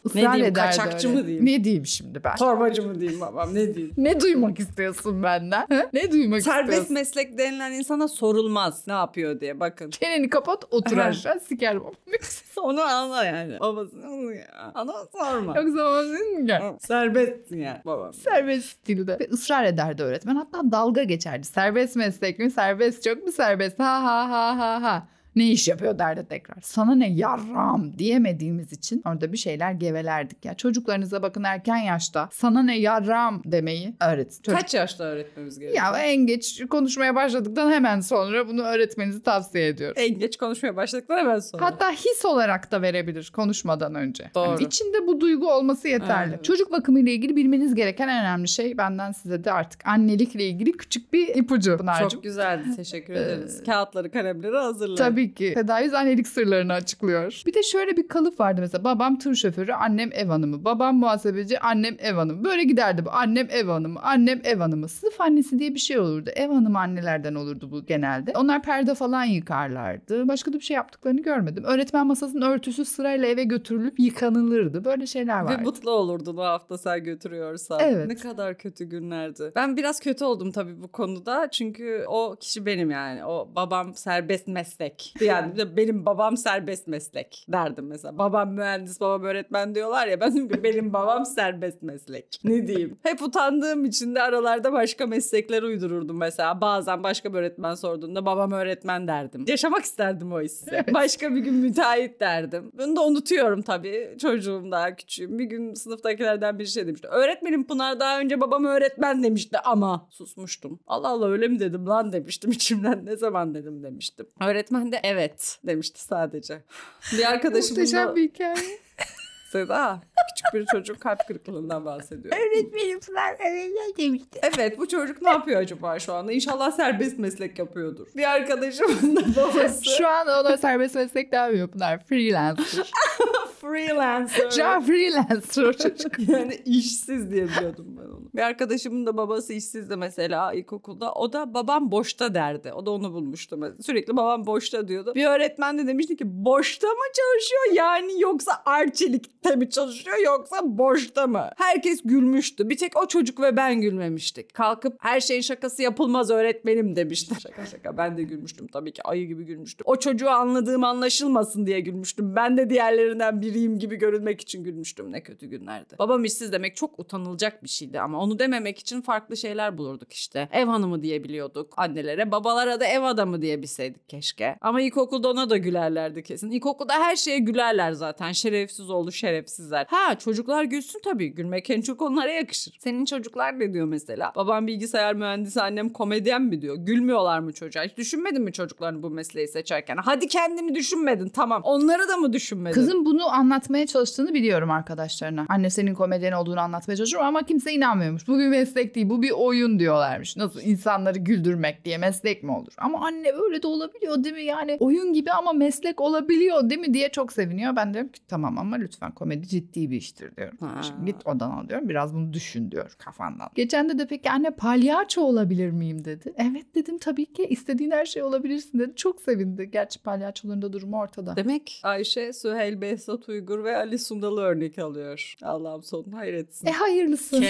Israr 0.05 0.33
diyeyim, 0.35 0.53
ederdi 0.53 0.77
kaçakçı 0.77 1.09
öyle. 1.09 1.21
mı 1.21 1.27
diyeyim? 1.27 1.47
Ne 1.47 1.65
diyeyim 1.65 1.87
şimdi 1.87 2.25
ben? 2.25 2.37
Torbacı 2.37 2.83
mı 2.83 3.01
diyeyim 3.01 3.21
babam 3.21 3.55
ne 3.55 3.75
diyeyim? 3.75 3.95
Ne 3.97 4.21
duymak 4.21 4.61
istiyorsun 4.61 5.23
benden? 5.23 5.67
He? 5.69 5.89
Ne 5.93 6.13
duymak 6.13 6.43
Serbest 6.43 6.69
istiyorsun? 6.69 6.95
meslek 6.95 7.39
denilen 7.39 7.73
insana 7.73 8.09
sorulmaz 8.09 8.87
ne 8.87 8.93
yapıyor 8.93 9.41
diye 9.41 9.61
bakın. 9.61 9.91
Çeneni 9.91 10.31
kapat 10.31 10.65
otur 10.71 10.99
aşağı 10.99 11.41
sikerim. 11.41 11.83
Onu 12.57 12.81
anla 12.83 13.25
yani. 13.25 13.61
Babasını 13.61 14.35
ya. 14.35 14.73
Ana 14.75 14.93
sorma. 15.13 15.57
Yoksa 15.57 15.77
babasının 15.85 16.47
ya. 16.47 16.77
Serbestsin 16.81 17.59
yani 17.59 17.79
babam. 17.87 18.15
Serbest 18.15 18.65
stilde. 18.69 19.19
Ve 19.21 19.29
ısrar 19.33 19.65
ederdi 19.65 20.03
öğretmen. 20.03 20.37
Hatta 20.37 20.73
dalga 20.73 21.03
geçerdi. 21.03 21.47
Serbest 21.47 21.97
meslek 21.97 22.39
mi? 22.39 22.51
Serbest 22.51 23.05
çok 23.05 23.25
mu 23.25 23.33
serbest? 23.33 23.79
Ha 23.79 24.03
ha 24.03 24.31
ha 24.31 24.59
ha 24.59 24.83
ha. 24.83 25.09
Ne 25.39 25.51
iş 25.51 25.69
yapıyor 25.69 25.99
derdi 25.99 26.27
tekrar. 26.29 26.57
Sana 26.63 26.95
ne 26.95 27.09
yarram 27.11 27.99
diyemediğimiz 27.99 28.73
için 28.73 29.03
orada 29.07 29.33
bir 29.33 29.37
şeyler 29.37 29.73
gevelerdik 29.73 30.45
ya. 30.45 30.55
Çocuklarınıza 30.55 31.23
bakın 31.23 31.43
erken 31.45 31.77
yaşta 31.77 32.29
sana 32.33 32.63
ne 32.63 32.79
yarram 32.79 33.43
demeyi 33.45 33.95
öğretin. 34.01 34.43
Çocuk- 34.43 34.61
Kaç 34.61 34.75
yaşta 34.75 35.05
öğretmemiz 35.05 35.59
gerekiyor? 35.59 35.85
Ya 35.85 35.99
en 36.03 36.27
geç 36.27 36.63
konuşmaya 36.71 37.15
başladıktan 37.15 37.71
hemen 37.71 38.01
sonra 38.01 38.49
bunu 38.49 38.63
öğretmenizi 38.63 39.23
tavsiye 39.23 39.69
ediyorum. 39.69 39.95
En 39.99 40.19
geç 40.19 40.37
konuşmaya 40.37 40.77
başladıktan 40.77 41.19
hemen 41.19 41.39
sonra. 41.39 41.65
Hatta 41.65 41.91
his 41.91 42.25
olarak 42.25 42.73
da 42.73 42.83
verebilir 42.83 43.31
konuşmadan 43.35 43.95
önce. 43.95 44.31
Doğru. 44.35 44.49
Yani 44.51 44.63
içinde 44.65 45.07
bu 45.07 45.21
duygu 45.21 45.53
olması 45.53 45.89
yeterli. 45.89 46.31
Evet. 46.35 46.45
Çocuk 46.45 46.73
bakımı 46.73 47.01
ile 47.01 47.13
ilgili 47.13 47.37
bilmeniz 47.37 47.75
gereken 47.75 48.09
en 48.09 48.21
önemli 48.21 48.49
şey 48.49 48.79
benden 48.79 49.13
size 49.13 49.45
de 49.45 49.53
artık 49.53 49.87
annelikle 49.89 50.45
ilgili 50.45 50.73
küçük 50.73 51.13
bir 51.13 51.29
ipucu 51.35 51.77
Pınar'cığım. 51.79 52.09
Çok 52.09 52.23
güzeldi 52.23 52.77
teşekkür 52.77 53.13
ederiz. 53.13 53.63
Kağıtları 53.67 54.11
kalemleri 54.11 54.57
hazırla. 54.57 54.95
Tabii 54.95 55.28
ki. 55.35 55.55
Tedavüz 55.55 55.95
annelik 55.95 56.29
sırlarını 56.29 56.73
açıklıyor. 56.73 57.43
Bir 57.47 57.55
de 57.55 57.63
şöyle 57.63 57.97
bir 57.97 58.09
kalıp 58.09 58.41
vardı 58.41 58.61
mesela. 58.61 58.85
Babam 58.85 59.19
tır 59.19 59.35
şoförü, 59.35 59.73
annem 59.73 60.11
ev 60.13 60.27
hanımı. 60.27 60.65
Babam 60.65 60.97
muhasebeci, 60.97 61.61
annem 61.61 61.97
ev 61.99 62.15
hanımı. 62.15 62.45
Böyle 62.45 62.65
giderdi 62.65 63.05
bu. 63.05 63.11
Annem 63.13 63.49
ev 63.51 63.67
hanımı, 63.67 64.01
annem 64.03 64.41
ev 64.45 64.59
hanımı. 64.59 64.89
Sınıf 64.89 65.21
annesi 65.21 65.59
diye 65.59 65.75
bir 65.75 65.79
şey 65.79 65.99
olurdu. 65.99 66.31
Ev 66.37 66.49
hanımı 66.51 66.79
annelerden 66.79 67.35
olurdu 67.35 67.71
bu 67.71 67.87
genelde. 67.87 68.33
Onlar 68.37 68.63
perde 68.63 68.95
falan 68.95 69.25
yıkarlardı. 69.25 70.29
Başka 70.29 70.53
da 70.53 70.57
bir 70.57 70.65
şey 70.65 70.75
yaptıklarını 70.75 71.23
görmedim. 71.23 71.65
Öğretmen 71.65 72.07
masasının 72.07 72.51
örtüsü 72.51 72.85
sırayla 72.85 73.29
eve 73.29 73.45
götürülüp 73.45 74.01
yıkanılırdı. 74.01 74.85
Böyle 74.85 75.07
şeyler 75.07 75.41
Ve 75.41 75.45
vardı. 75.45 75.63
mutlu 75.65 75.91
olurdun 75.91 76.37
o 76.37 76.43
hafta 76.43 76.79
sen 76.79 77.05
götürüyorsan. 77.05 77.81
Evet. 77.83 78.07
Ne 78.07 78.15
kadar 78.15 78.59
kötü 78.59 78.85
günlerdi. 78.85 79.53
Ben 79.57 79.77
biraz 79.77 80.01
kötü 80.01 80.25
oldum 80.25 80.53
tabii 80.53 80.83
bu 80.83 80.89
konuda. 80.89 81.49
Çünkü 81.51 82.05
o 82.09 82.37
kişi 82.41 82.67
benim 82.67 82.91
yani. 82.91 83.25
O 83.25 83.49
babam 83.57 83.95
serbest 83.95 84.49
meslek. 84.49 85.08
Yani 85.21 85.77
benim 85.77 86.07
babam 86.07 86.37
serbest 86.37 86.87
meslek 86.87 87.47
derdim 87.49 87.87
mesela. 87.87 88.19
Babam 88.19 88.53
mühendis, 88.53 89.01
babam 89.01 89.25
öğretmen 89.25 89.75
diyorlar 89.75 90.07
ya. 90.07 90.21
Ben 90.21 90.33
diyorum 90.35 90.51
ki 90.51 90.63
benim 90.63 90.93
babam 90.93 91.27
serbest 91.27 91.83
meslek. 91.83 92.41
Ne 92.45 92.67
diyeyim? 92.67 92.99
Hep 93.03 93.23
utandığım 93.23 93.85
için 93.85 94.15
de 94.15 94.23
aralarda 94.23 94.73
başka 94.73 95.07
meslekler 95.07 95.63
uydururdum 95.63 96.19
mesela. 96.19 96.61
Bazen 96.61 97.03
başka 97.03 97.33
bir 97.33 97.39
öğretmen 97.39 97.75
sorduğunda 97.75 98.27
babam 98.27 98.53
öğretmen 98.53 99.09
derdim. 99.09 99.45
Yaşamak 99.49 99.85
isterdim 99.85 100.33
o 100.33 100.41
hissi. 100.41 100.85
Başka 100.95 101.35
bir 101.35 101.41
gün 101.41 101.55
müteahhit 101.55 102.21
derdim. 102.21 102.71
Bunu 102.79 102.97
da 102.97 103.05
unutuyorum 103.05 103.63
tabii. 103.63 104.17
Çocuğum 104.21 104.69
daha 104.71 104.97
küçüğüm. 104.97 105.39
Bir 105.39 105.45
gün 105.45 105.75
sınıftakilerden 105.75 106.59
bir 106.59 106.67
şey 106.67 106.87
demişti. 106.87 107.09
Öğretmenim 107.09 107.67
Pınar 107.67 108.01
daha 108.01 108.21
önce 108.21 108.41
babam 108.41 108.65
öğretmen 108.65 109.23
demişti 109.23 109.59
ama 109.59 110.07
susmuştum. 110.11 110.81
Allah 110.87 111.09
Allah 111.09 111.29
öyle 111.29 111.49
mi 111.49 111.61
dedim 111.61 111.87
lan 111.87 112.13
demiştim 112.13 112.51
içimden. 112.51 113.07
Ne 113.07 113.17
zaman 113.17 113.55
dedim 113.55 113.83
demiştim. 113.83 114.27
Öğretmen 114.41 114.93
de 114.93 114.98
evet 115.03 115.59
demişti 115.65 116.03
sadece. 116.03 116.63
Bir 117.13 117.25
arkadaşımın 117.25 117.81
Muhteşem 117.81 118.09
da 118.09 118.17
bir 118.17 118.29
hikaye. 118.29 118.55
Seda 119.53 120.01
küçük 120.29 120.55
bir 120.55 120.67
çocuk 120.67 121.01
kalp 121.01 121.27
kırıklığından 121.29 121.85
bahsediyor. 121.85 122.35
Öğretmenim 122.37 123.01
falan 123.01 123.37
öyle 123.47 123.97
demişti. 123.99 124.41
Evet 124.43 124.79
bu 124.79 124.89
çocuk 124.89 125.23
ne 125.23 125.31
yapıyor 125.31 125.61
acaba 125.61 125.99
şu 125.99 126.13
anda? 126.13 126.33
İnşallah 126.33 126.73
serbest 126.73 127.19
meslek 127.19 127.59
yapıyordur. 127.59 128.07
Bir 128.17 128.31
arkadaşımın 128.31 129.17
da 129.17 129.21
babası 129.37 129.85
Şu 129.99 130.09
an 130.09 130.29
ona 130.29 130.57
serbest 130.57 130.95
meslek 130.95 131.33
demiyor 131.33 131.69
Pınar. 131.69 132.05
Freelancer. 132.07 132.91
freelancer. 133.61 134.59
An 134.65 134.83
freelancer 134.83 135.63
o 135.63 135.73
çocuk. 135.73 136.19
yani 136.29 136.55
işsiz 136.65 137.31
diye 137.31 137.49
biliyordum 137.49 137.87
ben 137.99 138.09
onu. 138.09 138.29
Bir 138.35 138.43
arkadaşımın 138.43 139.07
da 139.07 139.17
babası 139.17 139.53
işsizdi 139.53 139.97
mesela 139.97 140.53
ilkokulda. 140.53 141.13
O 141.13 141.33
da 141.33 141.55
babam 141.55 141.91
boşta 141.91 142.35
derdi. 142.35 142.73
O 142.73 142.87
da 142.87 142.91
onu 142.91 143.13
bulmuştu. 143.13 143.57
mesela. 143.57 143.83
Sürekli 143.83 144.17
babam 144.17 144.47
boşta 144.47 144.89
diyordu. 144.89 145.13
Bir 145.15 145.27
öğretmen 145.27 145.79
de 145.79 145.87
demişti 145.87 146.17
ki 146.17 146.25
boşta 146.27 146.89
mı 146.89 147.05
çalışıyor 147.15 147.87
yani 147.87 148.21
yoksa 148.21 148.53
arçelikte 148.67 149.57
mi 149.57 149.71
çalışıyor 149.71 150.17
yoksa 150.25 150.57
boşta 150.65 151.27
mı? 151.27 151.51
Herkes 151.57 152.03
gülmüştü. 152.05 152.69
Bir 152.69 152.77
tek 152.77 152.97
o 153.03 153.09
çocuk 153.09 153.41
ve 153.41 153.57
ben 153.57 153.81
gülmemiştik. 153.81 154.55
Kalkıp 154.55 154.97
her 155.01 155.21
şeyin 155.21 155.41
şakası 155.41 155.83
yapılmaz 155.83 156.31
öğretmenim 156.31 156.97
demişti. 156.97 157.35
Şaka 157.41 157.67
şaka 157.67 157.97
ben 157.97 158.17
de 158.17 158.23
gülmüştüm 158.23 158.67
tabii 158.67 158.93
ki 158.93 159.03
ayı 159.03 159.27
gibi 159.27 159.45
gülmüştüm. 159.45 159.85
O 159.87 159.97
çocuğu 159.97 160.31
anladığım 160.31 160.85
anlaşılmasın 160.85 161.67
diye 161.67 161.81
gülmüştüm. 161.81 162.37
Ben 162.37 162.57
de 162.57 162.71
diğerlerinden 162.71 163.43
biriyim 163.49 163.79
gibi 163.79 163.97
görünmek 163.97 164.41
için 164.41 164.65
gülmüştüm. 164.65 165.13
Ne 165.13 165.23
kötü 165.23 165.47
günlerdi. 165.47 165.97
Babam 165.99 166.25
işsiz 166.25 166.53
demek 166.53 166.77
çok 166.77 166.99
utanılacak 166.99 167.63
bir 167.63 167.69
şeydi 167.69 168.01
ama 168.01 168.21
onu 168.21 168.39
dememek 168.39 168.79
için 168.79 169.01
farklı 169.01 169.37
şeyler 169.37 169.79
bulurduk 169.79 170.13
işte. 170.13 170.49
Ev 170.53 170.67
hanımı 170.67 171.03
diyebiliyorduk 171.03 171.75
annelere. 171.77 172.33
Babalara 172.33 172.81
da 172.81 172.87
ev 172.87 173.03
adamı 173.03 173.43
diyebilseydik 173.43 174.09
keşke. 174.09 174.57
Ama 174.61 174.81
ilkokulda 174.81 175.31
ona 175.31 175.51
da 175.51 175.57
gülerlerdi 175.57 176.23
kesin. 176.23 176.51
İlkokulda 176.51 176.93
her 176.93 177.17
şeye 177.17 177.39
gülerler 177.39 177.93
zaten. 177.93 178.33
Şerefsiz 178.33 178.91
oğlu 178.91 179.13
şerefsizler. 179.13 179.87
Ha 179.91 180.19
çocuklar 180.19 180.65
gülsün 180.65 181.01
tabii. 181.05 181.29
Gülmek 181.29 181.71
en 181.71 181.81
çok 181.81 182.03
onlara 182.03 182.31
yakışır. 182.31 182.77
Senin 182.81 183.05
çocuklar 183.05 183.61
ne 183.61 183.73
diyor 183.73 183.87
mesela? 183.87 184.33
Babam 184.37 184.67
bilgisayar 184.67 185.15
mühendisi, 185.15 185.63
annem 185.63 185.89
komedyen 185.89 186.43
mi 186.43 186.63
diyor? 186.63 186.77
Gülmüyorlar 186.77 187.39
mı 187.39 187.53
çocuğa? 187.53 187.83
Hiç 187.83 187.97
düşünmedin 187.97 188.43
mi 188.43 188.53
çocuklarını 188.53 189.03
bu 189.03 189.11
mesleği 189.11 189.49
seçerken? 189.49 189.97
Hadi 189.97 190.29
kendini 190.29 190.75
düşünmedin 190.75 191.29
tamam. 191.29 191.63
Onları 191.65 192.09
da 192.09 192.17
mı 192.17 192.33
düşünmedin? 192.33 192.75
Kızım 192.75 193.05
bunu 193.05 193.31
anlatmaya 193.39 193.87
çalıştığını 193.87 194.35
biliyorum 194.35 194.71
arkadaşlarına. 194.71 195.47
Anne 195.49 195.71
senin 195.71 195.95
komedyen 195.95 196.33
olduğunu 196.33 196.61
anlatmaya 196.61 196.97
çalışıyor 196.97 197.23
ama 197.23 197.43
kimse 197.43 197.73
inanmıyormuş. 197.73 198.29
Bu 198.29 198.39
bir 198.39 198.49
meslek 198.49 198.95
değil 198.95 199.11
bu 199.11 199.23
bir 199.23 199.31
oyun 199.31 199.79
diyorlarmış. 199.79 200.37
Nasıl 200.37 200.61
insanları 200.61 201.19
güldürmek 201.19 201.85
diye 201.85 201.99
meslek 201.99 202.43
mi 202.43 202.53
olur? 202.53 202.73
Ama 202.79 203.07
anne 203.07 203.33
öyle 203.33 203.63
de 203.63 203.67
olabiliyor 203.67 204.25
değil 204.25 204.35
mi? 204.35 204.45
Yani 204.45 204.77
oyun 204.81 205.13
gibi 205.13 205.33
ama 205.33 205.53
meslek 205.53 206.01
olabiliyor 206.01 206.71
değil 206.71 206.81
mi 206.81 206.95
diye 206.95 207.09
çok 207.09 207.33
seviniyor. 207.33 207.77
Ben 207.77 207.95
diyorum 207.95 208.13
ki 208.13 208.21
tamam 208.29 208.59
ama 208.59 208.77
lütfen 208.77 209.13
komedi 209.13 209.49
ciddi 209.49 209.91
bir 209.91 209.97
iştir 209.97 210.37
diyorum. 210.37 210.59
Ha. 210.61 210.83
Şimdi 210.83 211.05
git 211.05 211.27
odan 211.27 211.51
al 211.51 211.69
diyorum 211.69 211.89
biraz 211.89 212.15
bunu 212.15 212.33
düşün 212.33 212.71
diyor 212.71 212.95
kafandan. 212.99 213.49
Geçen 213.55 213.89
de 213.89 213.99
de 213.99 214.07
peki 214.07 214.31
anne 214.31 214.51
palyaço 214.51 215.21
olabilir 215.21 215.71
miyim 215.71 216.05
dedi. 216.05 216.33
Evet 216.37 216.75
dedim 216.75 216.99
tabii 216.99 217.33
ki 217.33 217.45
istediğin 217.45 217.91
her 217.91 218.07
şey 218.07 218.23
olabilirsin 218.23 218.79
dedi. 218.79 218.93
Çok 218.97 219.21
sevindi. 219.21 219.71
Gerçi 219.71 220.03
palyaçoların 220.03 220.63
da 220.63 220.73
durumu 220.73 220.99
ortada. 220.99 221.37
Demek 221.37 221.81
Ayşe, 221.83 222.33
Süheyl, 222.33 222.81
Behzat 222.81 223.28
Uygur 223.29 223.65
ve 223.65 223.77
Ali 223.77 223.99
Sundal'ı 223.99 224.41
örnek 224.41 224.79
alıyor. 224.79 225.35
Allah'ım 225.43 225.83
sonunu 225.83 226.17
hayretsin. 226.17 226.67
E 226.67 226.71
hayırlısı. 226.73 227.43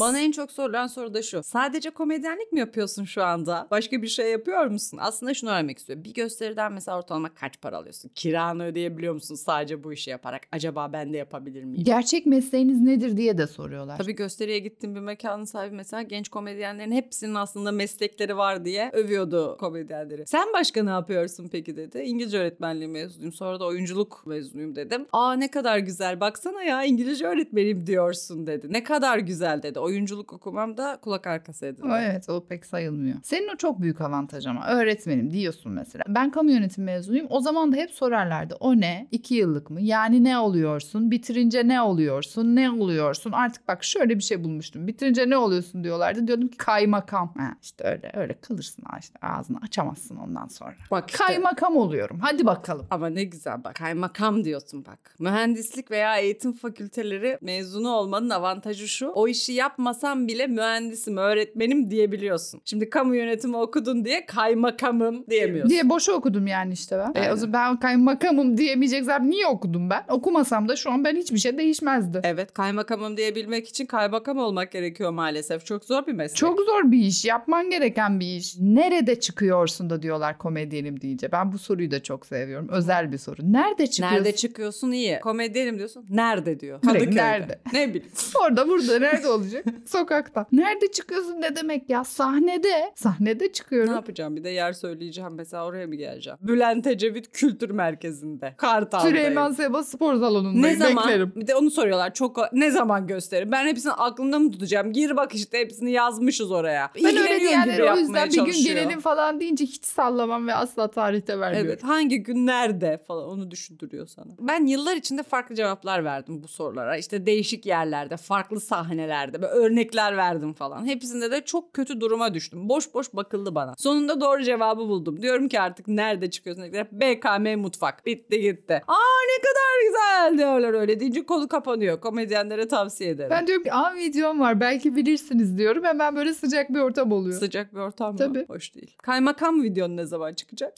Bana 0.00 0.18
en 0.20 0.32
çok 0.32 0.52
sorulan 0.52 0.86
soru 0.86 1.14
da 1.14 1.22
şu. 1.22 1.42
Sadece 1.42 1.90
komedyenlik 1.90 2.52
mi 2.52 2.60
yapıyorsun 2.60 3.04
şu 3.04 3.22
anda? 3.24 3.68
Başka 3.70 4.02
bir 4.02 4.08
şey 4.08 4.30
yapıyor 4.30 4.66
musun? 4.66 4.98
Aslında 5.02 5.34
şunu 5.34 5.50
öğrenmek 5.50 5.78
istiyorum. 5.78 6.04
Bir 6.04 6.14
gösteriden 6.14 6.72
mesela 6.72 6.98
ortalama 6.98 7.34
kaç 7.34 7.60
para 7.60 7.76
alıyorsun? 7.76 8.10
Kiranı 8.14 8.64
ödeyebiliyor 8.66 9.14
musun 9.14 9.34
sadece 9.34 9.84
bu 9.84 9.92
işi 9.92 10.10
yaparak? 10.10 10.42
Acaba 10.52 10.92
ben 10.92 11.12
de 11.12 11.16
yapabilir 11.16 11.64
miyim? 11.64 11.84
Gerçek 11.84 12.26
mesleğiniz 12.26 12.80
nedir 12.80 13.16
diye 13.16 13.38
de 13.38 13.46
soruyorlar. 13.46 13.98
Tabii 13.98 14.14
gösteriye 14.14 14.58
gittiğim 14.58 14.94
bir 14.94 15.00
mekanın 15.00 15.44
sahibi 15.44 15.74
mesela 15.74 16.02
genç 16.02 16.28
komedyenlerin 16.28 16.92
hepsinin 16.92 17.34
aslında 17.34 17.72
meslekleri 17.72 18.36
var 18.36 18.64
diye 18.64 18.90
övüyordu 18.92 19.56
komedyenleri. 19.60 20.26
Sen 20.26 20.48
başka 20.54 20.82
ne 20.82 20.90
yapıyorsun 20.90 21.48
peki 21.52 21.76
dedi. 21.76 21.98
İngilizce 21.98 22.38
öğretmenliği 22.38 22.88
mezunuyum. 22.88 23.32
Sonra 23.32 23.60
da 23.60 23.64
oyunculuk 23.66 24.22
mezunuyum 24.26 24.76
dedim. 24.76 25.05
Aa 25.12 25.32
ne 25.32 25.50
kadar 25.50 25.78
güzel 25.78 26.20
baksana 26.20 26.62
ya 26.62 26.84
İngilizce 26.84 27.26
öğretmeniyim 27.26 27.86
diyorsun 27.86 28.46
dedi. 28.46 28.72
Ne 28.72 28.82
kadar 28.84 29.18
güzel 29.18 29.62
dedi. 29.62 29.78
Oyunculuk 29.78 30.32
okumam 30.32 30.76
da 30.76 30.98
kulak 31.02 31.26
arkası 31.26 31.66
edildi. 31.66 31.88
Evet 32.00 32.28
o 32.28 32.46
pek 32.46 32.66
sayılmıyor. 32.66 33.16
Senin 33.22 33.48
o 33.54 33.56
çok 33.56 33.80
büyük 33.80 34.00
avantaj 34.00 34.46
ama 34.46 34.66
öğretmenim 34.68 35.30
diyorsun 35.30 35.72
mesela. 35.72 36.04
Ben 36.08 36.30
kamu 36.30 36.50
yönetimi 36.50 36.84
mezunuyum. 36.84 37.26
O 37.30 37.40
zaman 37.40 37.72
da 37.72 37.76
hep 37.76 37.90
sorarlardı. 37.90 38.56
O 38.60 38.76
ne? 38.76 39.08
İki 39.10 39.34
yıllık 39.34 39.70
mı? 39.70 39.80
Yani 39.80 40.24
ne 40.24 40.38
oluyorsun? 40.38 41.10
Bitirince 41.10 41.68
ne 41.68 41.80
oluyorsun? 41.82 42.56
Ne 42.56 42.70
oluyorsun? 42.70 43.32
Artık 43.32 43.68
bak 43.68 43.84
şöyle 43.84 44.18
bir 44.18 44.22
şey 44.22 44.44
bulmuştum. 44.44 44.86
Bitirince 44.86 45.30
ne 45.30 45.36
oluyorsun 45.36 45.84
diyorlardı. 45.84 46.26
Diyordum 46.26 46.48
ki 46.48 46.56
kaymakam. 46.58 47.34
Ha, 47.38 47.56
işte 47.62 47.84
öyle 47.84 48.12
öyle 48.14 48.40
kalırsın 48.40 48.84
işte 49.00 49.18
ağzını 49.22 49.58
açamazsın 49.62 50.16
ondan 50.16 50.46
sonra. 50.46 50.74
Bak 50.90 51.10
işte. 51.10 51.24
Kaymakam 51.24 51.76
oluyorum. 51.76 52.18
Hadi 52.20 52.46
bakalım. 52.46 52.86
Ama 52.90 53.08
ne 53.08 53.24
güzel 53.24 53.64
bak 53.64 53.74
kaymakam 53.74 54.44
diyorsun 54.44 54.84
bak. 54.86 54.95
Bak 54.96 55.20
mühendislik 55.20 55.90
veya 55.90 56.18
eğitim 56.18 56.52
fakülteleri 56.52 57.38
mezunu 57.40 57.90
olmanın 57.90 58.30
avantajı 58.30 58.88
şu. 58.88 59.08
O 59.08 59.28
işi 59.28 59.52
yapmasam 59.52 60.28
bile 60.28 60.46
mühendisim, 60.46 61.16
öğretmenim 61.16 61.90
diyebiliyorsun. 61.90 62.60
Şimdi 62.64 62.90
kamu 62.90 63.16
yönetimi 63.16 63.56
okudun 63.56 64.04
diye 64.04 64.26
kaymakamım 64.26 65.24
diyemiyorsun. 65.30 65.70
Diye 65.70 65.88
boşu 65.88 66.12
okudum 66.12 66.46
yani 66.46 66.72
işte 66.72 66.98
ben. 66.98 67.20
E, 67.20 67.22
Aynen. 67.22 67.32
o 67.32 67.36
zaman 67.36 67.52
ben 67.52 67.80
kaymakamım 67.80 68.58
diyemeyeceksem 68.58 69.30
niye 69.30 69.46
okudum 69.46 69.90
ben? 69.90 70.04
Okumasam 70.08 70.68
da 70.68 70.76
şu 70.76 70.90
an 70.90 71.04
ben 71.04 71.16
hiçbir 71.16 71.38
şey 71.38 71.58
değişmezdi. 71.58 72.20
Evet 72.24 72.54
kaymakamım 72.54 73.16
diyebilmek 73.16 73.68
için 73.68 73.86
kaymakam 73.86 74.38
olmak 74.38 74.72
gerekiyor 74.72 75.10
maalesef. 75.10 75.66
Çok 75.66 75.84
zor 75.84 76.06
bir 76.06 76.12
meslek. 76.12 76.36
Çok 76.36 76.60
zor 76.60 76.90
bir 76.92 76.98
iş. 76.98 77.24
Yapman 77.24 77.70
gereken 77.70 78.20
bir 78.20 78.26
iş. 78.26 78.56
Nerede 78.58 79.20
çıkıyorsun 79.20 79.90
da 79.90 80.02
diyorlar 80.02 80.38
komedyenim 80.38 81.00
deyince. 81.00 81.32
Ben 81.32 81.52
bu 81.52 81.58
soruyu 81.58 81.90
da 81.90 82.02
çok 82.02 82.26
seviyorum. 82.26 82.68
Özel 82.68 83.12
bir 83.12 83.18
soru. 83.18 83.36
Nerede 83.42 83.86
çıkıyorsun? 83.86 84.16
Nerede 84.16 84.36
çıkıyorsun 84.36 84.85
iyi. 84.92 85.20
Komedyenim 85.20 85.78
diyorsun. 85.78 86.06
Nerede 86.10 86.60
diyor. 86.60 86.80
Kadıköy'de. 86.82 87.16
nerede? 87.16 87.60
Ne 87.72 87.88
bileyim. 87.88 88.12
Orada 88.40 88.68
burada 88.68 88.98
nerede 88.98 89.28
olacak? 89.28 89.64
Sokakta. 89.86 90.46
Nerede 90.52 90.92
çıkıyorsun 90.92 91.40
ne 91.40 91.56
demek 91.56 91.90
ya? 91.90 92.04
Sahnede. 92.04 92.92
Sahnede 92.94 93.52
çıkıyorum. 93.52 93.90
ne 93.90 93.94
yapacağım? 93.94 94.36
Bir 94.36 94.44
de 94.44 94.50
yer 94.50 94.72
söyleyeceğim. 94.72 95.30
Mesela 95.34 95.66
oraya 95.66 95.86
mı 95.86 95.94
geleceğim? 95.94 96.38
Bülent 96.42 96.86
Ecevit 96.86 97.32
Kültür 97.32 97.70
Merkezi'nde. 97.70 98.54
Kartal'dayım. 98.56 99.16
Süleyman 99.16 99.52
Seba 99.52 99.82
spor 99.82 100.14
salonundayım. 100.14 100.62
Ne 100.62 100.76
zaman? 100.76 101.04
Beklerim. 101.04 101.32
Bir 101.36 101.46
de 101.46 101.54
onu 101.54 101.70
soruyorlar. 101.70 102.14
Çok 102.14 102.52
ne 102.52 102.70
zaman 102.70 103.06
gösterir? 103.06 103.52
Ben 103.52 103.66
hepsini 103.66 103.92
aklımda 103.92 104.38
mı 104.38 104.50
tutacağım? 104.50 104.92
Gir 104.92 105.16
bak 105.16 105.34
işte 105.34 105.58
hepsini 105.58 105.90
yazmışız 105.92 106.50
oraya. 106.50 106.90
Ben 107.04 107.16
öyle 107.16 107.40
diyenlere 107.40 107.92
o 107.92 107.96
yüzden 107.96 108.28
bir 108.30 108.44
gün 108.44 108.64
gelelim 108.64 109.00
falan 109.00 109.40
deyince 109.40 109.64
hiç 109.64 109.84
sallamam 109.84 110.46
ve 110.46 110.54
asla 110.54 110.90
tarihte 110.90 111.40
vermiyorum. 111.40 111.70
Evet 111.70 111.82
hangi 111.84 112.22
gün 112.22 112.46
nerede 112.46 112.98
falan 113.08 113.28
onu 113.28 113.50
düşündürüyor 113.50 114.06
sana. 114.06 114.32
Ben 114.40 114.66
yıllar 114.76 114.96
içinde 114.96 115.22
farklı 115.22 115.54
cevaplar 115.54 116.04
verdim 116.04 116.42
bu 116.42 116.48
sorulara. 116.48 116.96
İşte 116.96 117.26
değişik 117.26 117.66
yerlerde, 117.66 118.16
farklı 118.16 118.60
sahnelerde 118.60 119.42
böyle 119.42 119.52
örnekler 119.52 120.16
verdim 120.16 120.52
falan. 120.52 120.86
Hepsinde 120.86 121.30
de 121.30 121.44
çok 121.44 121.72
kötü 121.72 122.00
duruma 122.00 122.34
düştüm. 122.34 122.68
Boş 122.68 122.94
boş 122.94 123.12
bakıldı 123.12 123.54
bana. 123.54 123.74
Sonunda 123.78 124.20
doğru 124.20 124.42
cevabı 124.42 124.80
buldum. 124.80 125.22
Diyorum 125.22 125.48
ki 125.48 125.60
artık 125.60 125.88
nerede 125.88 126.30
çıkıyorsun? 126.30 126.64
BKM 126.92 127.58
mutfak. 127.60 128.06
Bitti 128.06 128.40
gitti. 128.40 128.82
Aa 128.88 129.18
ne 129.28 129.42
kadar 129.42 129.86
güzel 129.86 130.38
diyorlar 130.38 130.80
öyle 130.80 131.00
deyince 131.00 131.26
konu 131.26 131.48
kapanıyor. 131.48 132.00
Komedyenlere 132.00 132.68
tavsiye 132.68 133.10
ederim. 133.10 133.30
Ben 133.30 133.46
diyorum 133.46 133.64
ki 133.64 133.72
aa 133.72 133.94
videom 133.94 134.40
var 134.40 134.60
belki 134.60 134.96
bilirsiniz 134.96 135.58
diyorum. 135.58 135.84
Hemen 135.84 136.16
böyle 136.16 136.34
sıcak 136.34 136.70
bir 136.70 136.80
ortam 136.80 137.12
oluyor. 137.12 137.38
Sıcak 137.38 137.74
bir 137.74 137.78
ortam 137.80 138.12
mı? 138.12 138.18
Tabii. 138.18 138.44
Hoş 138.48 138.74
değil. 138.74 138.96
Kaymakam 139.02 139.62
videon 139.62 139.96
ne 139.96 140.04
zaman 140.06 140.34
çıkacak? 140.34 140.74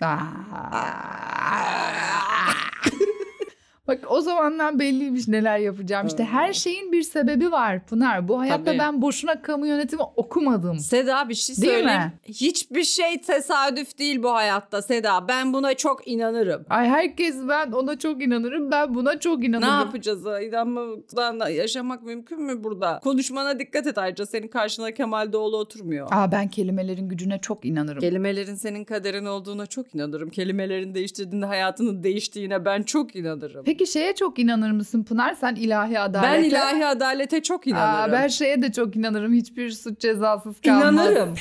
Bak 3.89 3.99
o 4.09 4.21
zamandan 4.21 4.79
belliymiş 4.79 5.29
neler 5.29 5.59
yapacağım. 5.59 6.07
İşte 6.07 6.25
her 6.25 6.53
şeyin 6.53 6.93
bir 6.93 7.03
sebebi 7.03 7.53
var 7.53 7.87
Pınar. 7.87 8.29
Bu 8.29 8.41
hayatta 8.41 8.65
Tabii. 8.65 8.79
ben 8.79 9.03
boşuna 9.03 9.43
kamu 9.43 9.67
yönetimi 9.67 10.03
okumadım. 10.17 10.79
Seda 10.79 11.29
bir 11.29 11.35
şey 11.35 11.57
Değil 11.57 11.69
söyleyeyim. 11.73 12.01
mi? 12.01 12.13
Hiçbir 12.29 12.85
şey 12.85 13.21
tesadüf 13.21 13.99
değil 13.99 14.23
bu 14.23 14.31
hayatta 14.35 14.83
Seda. 14.83 15.29
Ben 15.29 15.53
buna 15.53 15.75
çok 15.75 16.09
inanırım. 16.09 16.65
Ay 16.71 16.89
herkes 16.89 17.37
ben 17.49 17.73
ona 17.73 17.99
çok 17.99 18.23
inanırım. 18.23 18.71
Ben 18.71 18.95
buna 18.95 19.21
çok 19.21 19.39
Ne 19.39 19.47
inanırım. 19.47 19.79
yapacağız? 19.87 20.25
İnanmadan 20.27 21.49
yaşamak 21.49 22.03
mümkün 22.03 22.43
mü 22.43 22.65
burada? 22.65 23.01
Konuşmana 23.05 23.59
dikkat 23.59 23.87
et 23.87 23.99
ayrıca. 23.99 24.27
Senin 24.27 24.49
karşına 24.49 24.91
Kemal 24.91 25.33
Doğulu 25.33 25.57
oturmuyor. 25.57 26.09
Aa 26.11 26.33
ben 26.33 26.49
kelimelerin 26.49 27.09
gücüne 27.09 27.39
çok 27.39 27.65
inanırım. 27.65 28.01
Kelimelerin 28.01 28.55
senin 28.55 28.85
kaderin 28.85 29.25
olduğuna 29.25 29.67
çok 29.67 29.95
inanırım. 29.95 30.31
Kelimelerin 30.31 30.95
değiştirdiğinde 30.95 31.47
hayatının 31.47 32.03
değiştiğine 32.03 32.65
ben 32.65 32.83
çok 32.83 33.17
inanırım. 33.17 33.65
Peki 33.65 33.78
şeye 33.87 34.15
çok 34.15 34.39
inanır 34.39 34.71
mısın 34.71 35.05
Pınar? 35.05 35.35
Sen 35.35 35.55
ilahi 35.55 36.01
adalete. 36.01 36.33
ben 36.33 36.43
ilahi 36.43 36.87
adalete 36.87 37.43
çok 37.43 37.67
inanırım. 37.67 38.11
Aa, 38.11 38.13
ben 38.13 38.29
şeye 38.29 38.63
de 38.63 38.73
çok 38.73 38.97
inanırım. 38.97 39.33
Hiçbir 39.33 39.71
suç 39.71 40.01
cezasız 40.01 40.61
kalmaz. 40.61 40.95
İnanırım. 40.95 41.35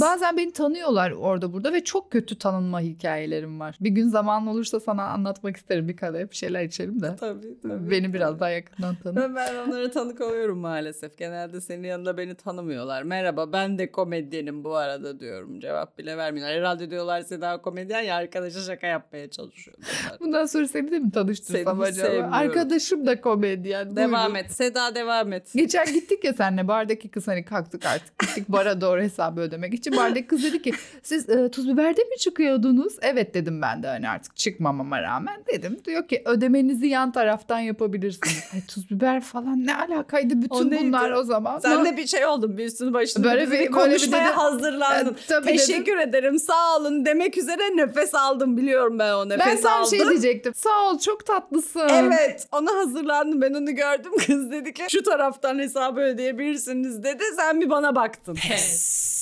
Bazen 0.00 0.36
beni 0.36 0.52
tanıyorlar 0.52 1.10
orada 1.10 1.52
burada 1.52 1.72
ve 1.72 1.84
çok 1.84 2.12
kötü 2.12 2.38
tanınma 2.38 2.80
hikayelerim 2.80 3.60
var. 3.60 3.76
Bir 3.80 3.90
gün 3.90 4.08
zaman 4.08 4.46
olursa 4.46 4.80
sana 4.80 5.04
anlatmak 5.04 5.56
isterim. 5.56 5.88
Bir 5.88 5.96
kadeh 5.96 6.30
bir 6.30 6.36
şeyler 6.36 6.64
içelim 6.64 7.02
de. 7.02 7.16
Tabii, 7.16 7.60
tabii. 7.62 7.90
Beni 7.90 8.12
biraz 8.14 8.40
daha 8.40 8.50
yakından 8.50 8.94
tanı. 9.02 9.16
Ben, 9.16 9.36
ben 9.36 9.54
onlara 9.66 9.90
tanık 9.90 10.20
oluyorum 10.20 10.58
maalesef. 10.58 11.18
Genelde 11.18 11.60
senin 11.60 11.82
yanında 11.84 12.16
beni 12.16 12.34
tanımıyorlar. 12.34 13.02
Merhaba 13.02 13.52
ben 13.52 13.78
de 13.78 13.92
komedyenim 13.92 14.64
bu 14.64 14.76
arada 14.76 15.20
diyorum. 15.20 15.60
Cevap 15.60 15.98
bile 15.98 16.16
vermiyorlar. 16.16 16.56
Herhalde 16.56 16.90
diyorlar 16.90 17.22
Seda 17.22 17.62
komedyen 17.62 18.00
ya 18.00 18.16
arkadaşa 18.16 18.60
şaka 18.60 18.86
yapmaya 18.86 19.30
çalışıyor. 19.30 19.76
Bundan 20.20 20.46
sonra 20.46 20.68
seni 20.68 20.90
de 20.90 20.98
mi 20.98 21.12
tanıştırsam 21.40 21.76
Seni 21.76 21.86
acaba? 21.86 22.06
sevmiyorum. 22.06 22.32
Arkadaşım 22.34 23.06
da 23.06 23.20
komedyen. 23.20 23.96
devam 23.96 24.12
Buyurun. 24.32 24.34
et. 24.34 24.52
Seda 24.52 24.94
devam 24.94 25.32
et. 25.32 25.52
Geçen 25.54 25.86
gittik 25.92 26.24
ya 26.24 26.32
senle 26.32 26.68
bardaki 26.68 27.08
kız 27.08 27.28
hani 27.28 27.44
kalktık 27.44 27.86
artık 27.86 28.18
gittik 28.18 28.44
bara 28.48 28.80
doğru 28.80 29.00
hesabı 29.02 29.40
ödemek 29.40 29.74
için. 29.74 29.96
Bardaki 29.96 30.26
kız 30.26 30.44
dedi 30.44 30.62
ki 30.62 30.72
siz 31.02 31.28
e, 31.28 31.50
tuz 31.50 31.68
biberde 31.68 32.00
mi 32.04 32.16
çıkıyordunuz? 32.18 32.96
Evet 33.02 33.34
dedim 33.34 33.62
ben 33.62 33.82
de 33.82 33.86
hani 33.86 34.08
artık 34.08 34.36
çıkmamama 34.36 35.02
rağmen 35.02 35.36
dedim. 35.52 35.80
Diyor 35.84 36.08
ki 36.08 36.22
ödemenizi 36.24 36.86
yan 36.86 37.12
taraftan 37.12 37.58
yapabilirsiniz. 37.58 38.44
Ay 38.54 38.60
tuz 38.68 38.90
biber 38.90 39.20
falan 39.20 39.66
ne 39.66 39.76
alakaydı 39.76 40.34
bütün 40.42 40.54
O 40.66 40.70
neydi? 40.70 40.86
bunlar 40.88 41.10
o 41.10 41.22
zaman. 41.22 41.58
Sen 41.58 41.84
Ne- 41.84 41.92
de 41.92 41.96
bir 41.96 42.06
şey 42.06 42.26
oldun. 42.26 42.58
Bir 42.58 42.64
üstünü 42.66 42.92
başını 42.92 43.24
Böyle 43.24 43.36
böyle 43.36 43.46
bir- 43.46 43.50
bir, 43.50 43.58
böyle 43.58 43.68
bir 43.68 43.72
konuşmaya 43.98 44.36
hazırlandın. 44.36 45.12
E, 45.12 45.16
tabii 45.28 45.46
dedim. 45.46 45.56
Teşekkür 45.58 45.96
ederim 45.98 46.38
sağ 46.38 46.76
olun 46.76 47.06
demek 47.06 47.38
üzere 47.38 47.76
nefes 47.76 48.14
aldım. 48.14 48.56
Biliyorum 48.56 48.98
ben 48.98 49.12
o 49.12 49.28
nefes 49.28 49.46
ben 49.46 49.60
tam 49.62 49.82
aldım. 49.82 49.98
şey 49.98 50.08
diyecektim. 50.08 50.52
Sağ 50.54 50.90
ol 50.90 50.98
çok 50.98 51.25
tatlısın. 51.26 51.88
Evet 51.92 52.46
ona 52.52 52.74
hazırlandım 52.74 53.40
ben 53.40 53.54
onu 53.54 53.74
gördüm 53.74 54.12
kız 54.26 54.50
dedi 54.50 54.72
ki 54.72 54.82
şu 54.90 55.02
taraftan 55.02 55.58
hesabı 55.58 56.00
ödeyebilirsiniz 56.00 57.02
dedi 57.02 57.22
sen 57.36 57.60
bir 57.60 57.70
bana 57.70 57.94
baktın. 57.94 58.36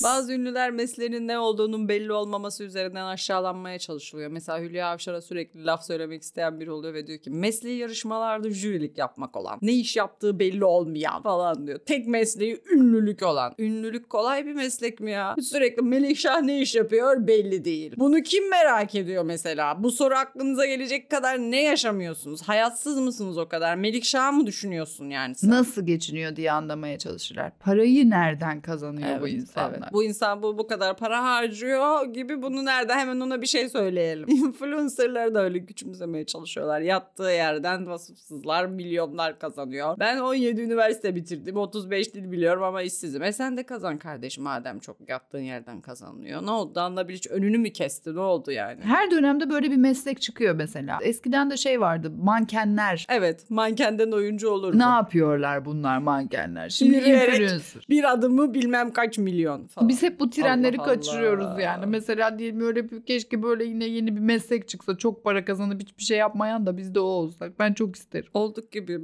Bazı 0.03 0.33
ünlüler 0.33 0.71
mesleğinin 0.71 1.27
ne 1.27 1.39
olduğunun 1.39 1.89
belli 1.89 2.13
olmaması 2.13 2.63
üzerinden 2.63 3.05
aşağılanmaya 3.05 3.79
çalışılıyor. 3.79 4.31
Mesela 4.31 4.59
Hülya 4.59 4.87
Avşar'a 4.87 5.21
sürekli 5.21 5.65
laf 5.65 5.85
söylemek 5.85 6.21
isteyen 6.21 6.59
biri 6.59 6.71
oluyor 6.71 6.93
ve 6.93 7.07
diyor 7.07 7.19
ki 7.19 7.29
mesleği 7.29 7.77
yarışmalarda 7.77 8.49
jürilik 8.49 8.97
yapmak 8.97 9.37
olan, 9.37 9.59
ne 9.61 9.71
iş 9.73 9.95
yaptığı 9.95 10.39
belli 10.39 10.65
olmayan 10.65 11.21
falan 11.23 11.67
diyor. 11.67 11.79
Tek 11.79 12.07
mesleği 12.07 12.61
ünlülük 12.71 13.23
olan. 13.23 13.53
Ünlülük 13.59 14.09
kolay 14.09 14.45
bir 14.45 14.53
meslek 14.53 14.99
mi 14.99 15.11
ya? 15.11 15.35
Sürekli 15.41 15.81
Melikşah 15.81 16.41
ne 16.41 16.61
iş 16.61 16.75
yapıyor 16.75 17.27
belli 17.27 17.65
değil. 17.65 17.93
Bunu 17.97 18.21
kim 18.21 18.49
merak 18.49 18.95
ediyor 18.95 19.23
mesela? 19.23 19.83
Bu 19.83 19.91
soru 19.91 20.15
aklınıza 20.15 20.65
gelecek 20.65 21.11
kadar 21.11 21.37
ne 21.37 21.63
yaşamıyorsunuz? 21.85 22.41
Hayatsız 22.41 22.97
mısınız 22.99 23.37
o 23.37 23.47
kadar? 23.47 23.75
Melikşah 23.75 24.31
mı 24.31 24.47
düşünüyorsun 24.47 25.09
yani 25.09 25.35
sen? 25.35 25.49
Nasıl 25.49 25.85
geçiniyor 25.85 26.35
diye 26.35 26.51
anlamaya 26.51 26.97
çalışırlar. 26.97 27.51
Parayı 27.59 28.09
nereden 28.09 28.61
kazanıyor 28.61 29.21
bu 29.21 29.27
Evet, 29.27 29.33
insanlar? 29.33 29.69
evet. 29.69 29.93
Bu 29.93 30.03
insan 30.03 30.43
bu 30.43 30.57
bu 30.57 30.67
kadar 30.67 30.97
para 30.97 31.23
harcıyor 31.23 32.05
gibi 32.05 32.41
bunu 32.41 32.65
nerede 32.65 32.93
hemen 32.93 33.19
ona 33.19 33.41
bir 33.41 33.47
şey 33.47 33.69
söyleyelim. 33.69 34.29
Influencerları 34.29 35.35
da 35.35 35.43
öyle 35.43 35.65
küçümsemeye 35.65 36.25
çalışıyorlar. 36.25 36.81
Yattığı 36.81 37.23
yerden 37.23 37.87
vasıfsızlar 37.87 38.65
milyonlar 38.65 39.39
kazanıyor. 39.39 39.99
Ben 39.99 40.17
17 40.17 40.61
üniversite 40.61 41.15
bitirdim. 41.15 41.57
35 41.57 42.13
dil 42.13 42.31
biliyorum 42.31 42.63
ama 42.63 42.81
işsizim. 42.81 43.23
E 43.23 43.33
sen 43.33 43.57
de 43.57 43.63
kazan 43.63 43.97
kardeşim 43.97 44.43
madem 44.43 44.79
çok 44.79 45.09
yattığın 45.09 45.39
yerden 45.39 45.81
kazanılıyor. 45.81 46.45
Ne 46.45 46.51
oldu? 46.51 46.79
Anla 46.79 47.07
hiç 47.09 47.27
önünü 47.27 47.57
mü 47.57 47.69
kesti? 47.73 48.15
Ne 48.15 48.19
oldu 48.19 48.51
yani? 48.51 48.81
Her 48.81 49.11
dönemde 49.11 49.49
böyle 49.49 49.71
bir 49.71 49.77
meslek 49.77 50.21
çıkıyor 50.21 50.55
mesela. 50.55 50.99
Eskiden 51.01 51.51
de 51.51 51.57
şey 51.57 51.74
vardı 51.79 52.11
mankenler. 52.23 53.05
Evet 53.09 53.49
mankenden 53.49 54.11
oyuncu 54.11 54.49
olur 54.49 54.73
mu? 54.73 54.79
Ne 54.79 54.83
yapıyorlar 54.83 55.65
bunlar 55.65 55.97
mankenler? 55.97 56.69
Şimdi 56.69 56.95
Yürüyerek 56.95 57.33
influencer. 57.33 57.85
Bir 57.89 58.11
adımı 58.11 58.53
bilmem 58.53 58.91
kaç 58.93 59.17
milyon 59.17 59.67
falan. 59.67 59.89
Biz 59.89 60.03
hep 60.03 60.19
bu 60.19 60.29
trenleri 60.29 60.77
Allah 60.77 60.85
kaçırıyoruz 60.85 61.45
Allah. 61.45 61.61
yani. 61.61 61.85
Mesela 61.85 62.39
diyelim 62.39 62.61
öyle 62.61 62.91
bir 62.91 63.05
keşke 63.05 63.43
böyle 63.43 63.65
yine 63.65 63.85
yeni 63.85 64.15
bir 64.15 64.21
meslek 64.21 64.67
çıksa 64.67 64.97
çok 64.97 65.23
para 65.23 65.45
kazanıp 65.45 65.81
hiçbir 65.81 66.03
şey 66.03 66.17
yapmayan 66.17 66.65
da 66.65 66.77
biz 66.77 66.95
de 66.95 66.99
o 66.99 67.03
olsak. 67.03 67.59
Ben 67.59 67.73
çok 67.73 67.95
isterim. 67.95 68.29
Olduk 68.33 68.71
gibi. 68.71 68.99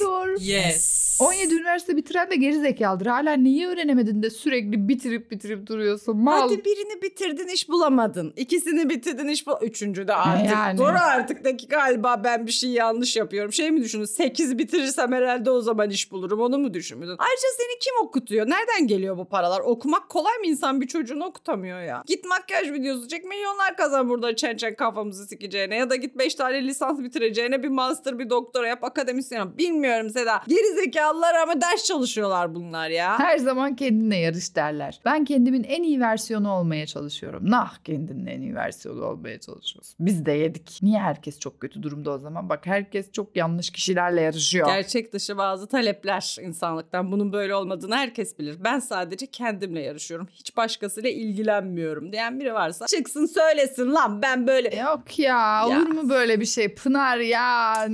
Doğru. 0.00 0.36
Yes. 0.40 1.06
17 1.20 1.54
üniversite 1.54 1.96
bitiren 1.96 2.30
de 2.30 2.36
geri 2.36 2.60
zekalıdır. 2.60 3.06
Hala 3.06 3.32
neyi 3.32 3.66
öğrenemedin 3.66 4.22
de 4.22 4.30
sürekli 4.30 4.88
bitirip 4.88 5.30
bitirip 5.30 5.66
duruyorsun. 5.66 6.16
Mal. 6.16 6.40
Hadi 6.40 6.64
birini 6.64 7.02
bitirdin 7.02 7.48
iş 7.48 7.68
bulamadın. 7.68 8.32
İkisini 8.36 8.90
bitirdin 8.90 9.28
iş 9.28 9.46
bul. 9.46 9.52
Üçüncü 9.62 10.08
de 10.08 10.14
artık. 10.14 10.52
Yani. 10.52 10.78
Dur 10.78 10.94
artık 11.14 11.44
de 11.44 11.56
ki 11.56 11.68
galiba 11.68 12.20
ben 12.24 12.46
bir 12.46 12.52
şey 12.52 12.70
yanlış 12.70 13.16
yapıyorum. 13.16 13.52
Şey 13.52 13.70
mi 13.70 13.82
düşündün? 13.82 14.04
Sekiz 14.04 14.58
bitirirsem 14.58 15.12
herhalde 15.12 15.50
o 15.50 15.60
zaman 15.60 15.90
iş 15.90 16.12
bulurum. 16.12 16.40
Onu 16.40 16.58
mu 16.58 16.74
düşündün? 16.74 17.06
Ayrıca 17.06 17.48
seni 17.56 17.78
kim 17.80 17.94
okutuyor? 18.02 18.46
Nereden 18.46 18.86
geliyor 18.86 19.18
bu 19.18 19.24
paralar? 19.24 19.60
Okumak 19.60 20.08
kolay 20.08 20.38
mı? 20.38 20.46
İnsan 20.46 20.80
bir 20.80 20.86
çocuğunu 20.86 21.24
okutamıyor 21.24 21.80
ya. 21.80 22.02
Git 22.06 22.24
makyaj 22.24 22.72
videosu 22.72 23.08
çek. 23.08 23.24
Milyonlar 23.24 23.76
kazan 23.76 24.08
burada 24.08 24.36
çen 24.36 24.56
çen 24.56 24.74
kafamızı 24.74 25.26
sikeceğine. 25.26 25.76
Ya 25.76 25.90
da 25.90 25.96
git 25.96 26.18
beş 26.18 26.34
tane 26.34 26.64
lisans 26.64 26.98
bitireceğine 26.98 27.62
bir 27.62 27.68
master 27.68 28.18
bir 28.18 28.30
doktora 28.30 28.68
yap 28.68 28.84
akademisyen 28.84 29.38
yap. 29.38 29.48
Bir 29.58 29.65
bilmiyorum 29.70 30.10
Seda. 30.10 30.42
Geri 30.48 30.74
zekalılar 30.84 31.34
ama 31.34 31.60
ders 31.60 31.84
çalışıyorlar 31.84 32.54
bunlar 32.54 32.88
ya. 32.88 33.18
Her 33.18 33.38
zaman 33.38 33.76
kendine 33.76 34.18
yarış 34.18 34.56
derler. 34.56 35.00
Ben 35.04 35.24
kendimin 35.24 35.64
en 35.64 35.82
iyi 35.82 36.00
versiyonu 36.00 36.50
olmaya 36.52 36.86
çalışıyorum. 36.86 37.50
Nah 37.50 37.76
kendinin 37.84 38.26
en 38.26 38.40
iyi 38.40 38.54
versiyonu 38.54 39.04
olmaya 39.04 39.40
çalışıyorsun. 39.40 39.94
Biz 40.00 40.26
de 40.26 40.32
yedik. 40.32 40.78
Niye 40.82 40.98
herkes 40.98 41.38
çok 41.38 41.60
kötü 41.60 41.82
durumda 41.82 42.10
o 42.10 42.18
zaman? 42.18 42.48
Bak 42.48 42.66
herkes 42.66 43.12
çok 43.12 43.36
yanlış 43.36 43.70
kişilerle 43.70 44.20
yarışıyor. 44.20 44.66
Gerçek 44.66 45.12
dışı 45.12 45.36
bazı 45.38 45.66
talepler 45.66 46.36
insanlıktan. 46.42 47.12
Bunun 47.12 47.32
böyle 47.32 47.54
olmadığını 47.54 47.96
herkes 47.96 48.38
bilir. 48.38 48.56
Ben 48.64 48.78
sadece 48.78 49.26
kendimle 49.26 49.80
yarışıyorum. 49.82 50.28
Hiç 50.32 50.56
başkasıyla 50.56 51.10
ilgilenmiyorum 51.10 52.12
diyen 52.12 52.40
biri 52.40 52.54
varsa 52.54 52.86
çıksın 52.86 53.26
söylesin 53.26 53.92
lan 53.94 54.22
ben 54.22 54.46
böyle. 54.46 54.76
Yok 54.76 55.18
ya, 55.18 55.36
Ya. 55.36 55.66
olur 55.66 55.88
mu 55.88 56.08
böyle 56.10 56.40
bir 56.40 56.46
şey? 56.46 56.74
Pınar 56.74 57.18
ya. 57.18 57.86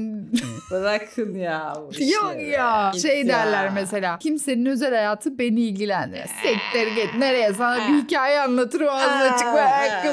Bırakın 0.71 1.35
ya. 1.35 1.62
Bu 1.77 2.05
Yok 2.05 2.37
ya. 2.53 2.91
Git 2.95 3.03
Şey 3.03 3.21
ya. 3.23 3.29
derler 3.29 3.71
mesela. 3.75 4.19
Kimsenin 4.19 4.67
özel 4.67 4.91
hayatı 4.95 5.39
beni 5.39 5.61
ilgilendirmez. 5.61 6.31
Siktir 6.31 6.87
git 6.97 7.15
nereye 7.19 7.53
sana 7.53 7.77
bir 7.77 8.03
hikaye 8.03 8.41
anlatırım 8.41 8.89
ağzına 8.89 9.55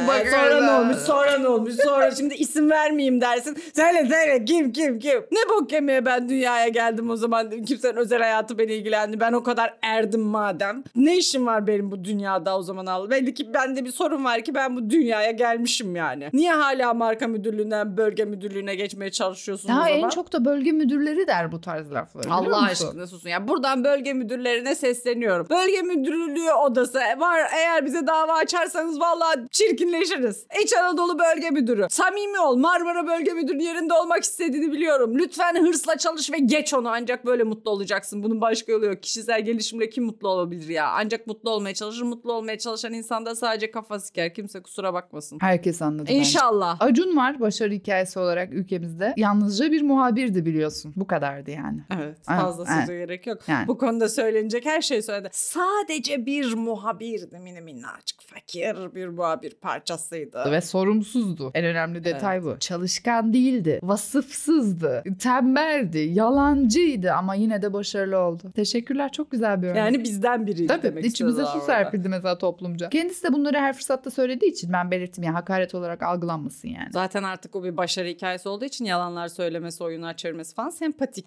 bak. 0.07 0.27
Sonra 0.31 0.61
ne 0.61 0.71
olmuş 0.71 0.97
sonra 0.97 1.37
ne 1.37 1.47
olmuş 1.47 1.73
sonra 1.75 2.11
şimdi 2.11 2.33
isim 2.35 2.69
vermeyeyim 2.71 3.21
dersin. 3.21 3.57
Söyle 3.75 4.09
söyle 4.09 4.45
kim 4.45 4.71
kim 4.71 4.99
kim. 4.99 5.19
Ne 5.31 5.39
bok 5.49 5.71
yemeye 5.71 6.05
ben 6.05 6.29
dünyaya 6.29 6.67
geldim 6.67 7.09
o 7.09 7.15
zaman 7.15 7.49
kimsenin 7.65 7.95
özel 7.95 8.19
hayatı 8.21 8.57
beni 8.57 8.73
ilgilendi. 8.73 9.19
Ben 9.19 9.33
o 9.33 9.43
kadar 9.43 9.73
erdim 9.81 10.21
madem. 10.21 10.83
Ne 10.95 11.17
işim 11.17 11.45
var 11.47 11.67
benim 11.67 11.91
bu 11.91 12.03
dünyada 12.03 12.57
o 12.57 12.61
zaman 12.61 12.85
al. 12.85 13.09
Belli 13.09 13.33
ki 13.33 13.53
bende 13.53 13.85
bir 13.85 13.91
sorun 13.91 14.25
var 14.25 14.41
ki 14.41 14.55
ben 14.55 14.75
bu 14.75 14.89
dünyaya 14.89 15.31
gelmişim 15.31 15.95
yani. 15.95 16.29
Niye 16.33 16.51
hala 16.51 16.93
marka 16.93 17.27
müdürlüğünden 17.27 17.97
bölge 17.97 18.25
müdürlüğüne 18.25 18.75
geçmeye 18.75 19.11
çalışıyorsun 19.11 19.69
o 19.69 19.71
Daha 19.71 19.83
zaman? 19.83 19.99
en 19.99 20.09
çok 20.09 20.33
da 20.33 20.45
bölge 20.45 20.71
müdürleri 20.71 21.27
der 21.27 21.38
bu 21.51 21.61
tarz 21.61 21.91
lafları. 21.91 22.33
Allah 22.33 22.61
aşkına 22.63 23.07
susun. 23.07 23.29
Ya 23.29 23.47
buradan 23.47 23.83
bölge 23.83 24.13
müdürlerine 24.13 24.75
sesleniyorum. 24.75 25.47
Bölge 25.49 25.81
müdürlüğü 25.81 26.51
odası 26.51 26.99
var. 27.17 27.41
Eğer 27.55 27.85
bize 27.85 28.07
dava 28.07 28.33
açarsanız 28.33 28.99
vallahi 28.99 29.39
çirkinleşiriz. 29.51 30.45
İç 30.63 30.73
Anadolu 30.73 31.19
bölge 31.19 31.49
müdürü. 31.49 31.87
Samimi 31.89 32.39
ol. 32.39 32.55
Marmara 32.55 33.07
bölge 33.07 33.33
müdürünün 33.33 33.63
yerinde 33.63 33.93
olmak 33.93 34.23
istediğini 34.23 34.71
biliyorum. 34.71 35.17
Lütfen 35.17 35.65
hırsla 35.65 35.97
çalış 35.97 36.31
ve 36.31 36.37
geç 36.37 36.73
onu. 36.73 36.89
Ancak 36.89 37.25
böyle 37.25 37.43
mutlu 37.43 37.71
olacaksın. 37.71 38.23
Bunun 38.23 38.41
başka 38.41 38.71
yolu 38.71 38.85
yok. 38.85 39.03
Kişisel 39.03 39.45
gelişimle 39.45 39.89
kim 39.89 40.03
mutlu 40.03 40.29
olabilir 40.29 40.69
ya? 40.69 40.89
Ancak 40.95 41.27
mutlu 41.27 41.49
olmaya 41.49 41.73
çalışır. 41.73 42.03
Mutlu 42.03 42.33
olmaya 42.33 42.57
çalışan 42.57 42.93
insanda 42.93 43.35
sadece 43.35 43.71
kafa 43.71 43.99
siker. 43.99 44.33
Kimse 44.33 44.61
kusura 44.61 44.93
bakmasın. 44.93 45.37
Herkes 45.41 45.81
anladı 45.81 46.03
bence. 46.03 46.13
İnşallah. 46.17 46.77
Acun 46.79 47.17
var 47.17 47.39
başarı 47.39 47.73
hikayesi 47.73 48.19
olarak 48.19 48.53
ülkemizde. 48.53 49.13
Yalnızca 49.17 49.71
bir 49.71 49.81
muhabirdi 49.81 50.45
biliyorsun. 50.45 50.93
Bu 50.95 51.07
kadardı 51.29 51.51
yani. 51.51 51.81
Evet 51.89 52.09
Evet, 52.29 52.41
fazla 52.41 52.65
evet. 52.69 52.79
söze 52.79 52.97
gerek 52.97 53.27
yok. 53.27 53.39
Yani. 53.47 53.67
Bu 53.67 53.77
konuda 53.77 54.09
söylenecek 54.09 54.65
her 54.65 54.81
şey 54.81 55.01
söyledi. 55.01 55.29
Sadece 55.31 56.25
bir 56.25 56.53
muhabir 56.53 57.31
de 57.31 57.39
mini 57.39 57.61
minnacık 57.61 58.21
fakir 58.21 58.95
bir 58.95 59.07
muhabir 59.07 59.55
parçasıydı. 59.55 60.51
Ve 60.51 60.61
sorumsuzdu. 60.61 61.51
En 61.53 61.65
önemli 61.65 62.03
detay 62.03 62.43
bu. 62.43 62.59
Çalışkan 62.59 63.33
değildi. 63.33 63.79
Vasıfsızdı. 63.83 65.03
Tembeldi. 65.19 65.97
Yalancıydı 65.97 67.11
ama 67.11 67.35
yine 67.35 67.61
de 67.61 67.73
başarılı 67.73 68.17
oldu. 68.17 68.43
Teşekkürler. 68.55 69.11
Çok 69.11 69.31
güzel 69.31 69.61
bir 69.61 69.67
örnek. 69.67 69.77
Yani 69.77 70.03
bizden 70.03 70.47
biriydi 70.47 70.67
Tabii 70.67 70.83
demek 70.83 71.05
içimize 71.05 71.45
su 71.45 71.61
serpildi 71.65 72.09
mesela 72.09 72.37
toplumca. 72.37 72.89
Kendisi 72.89 73.23
de 73.23 73.33
bunları 73.33 73.57
her 73.57 73.73
fırsatta 73.73 74.11
söylediği 74.11 74.51
için 74.51 74.73
ben 74.73 74.91
belirttim 74.91 75.23
ya 75.23 75.33
hakaret 75.33 75.75
olarak 75.75 76.03
algılanmasın 76.03 76.67
yani. 76.67 76.89
Zaten 76.91 77.23
artık 77.23 77.55
o 77.55 77.63
bir 77.63 77.77
başarı 77.77 78.07
hikayesi 78.07 78.49
olduğu 78.49 78.65
için 78.65 78.85
yalanlar 78.85 79.27
söylemesi, 79.27 79.83
oyunlar 79.83 80.17
çevirmesi 80.17 80.55
falan 80.55 80.69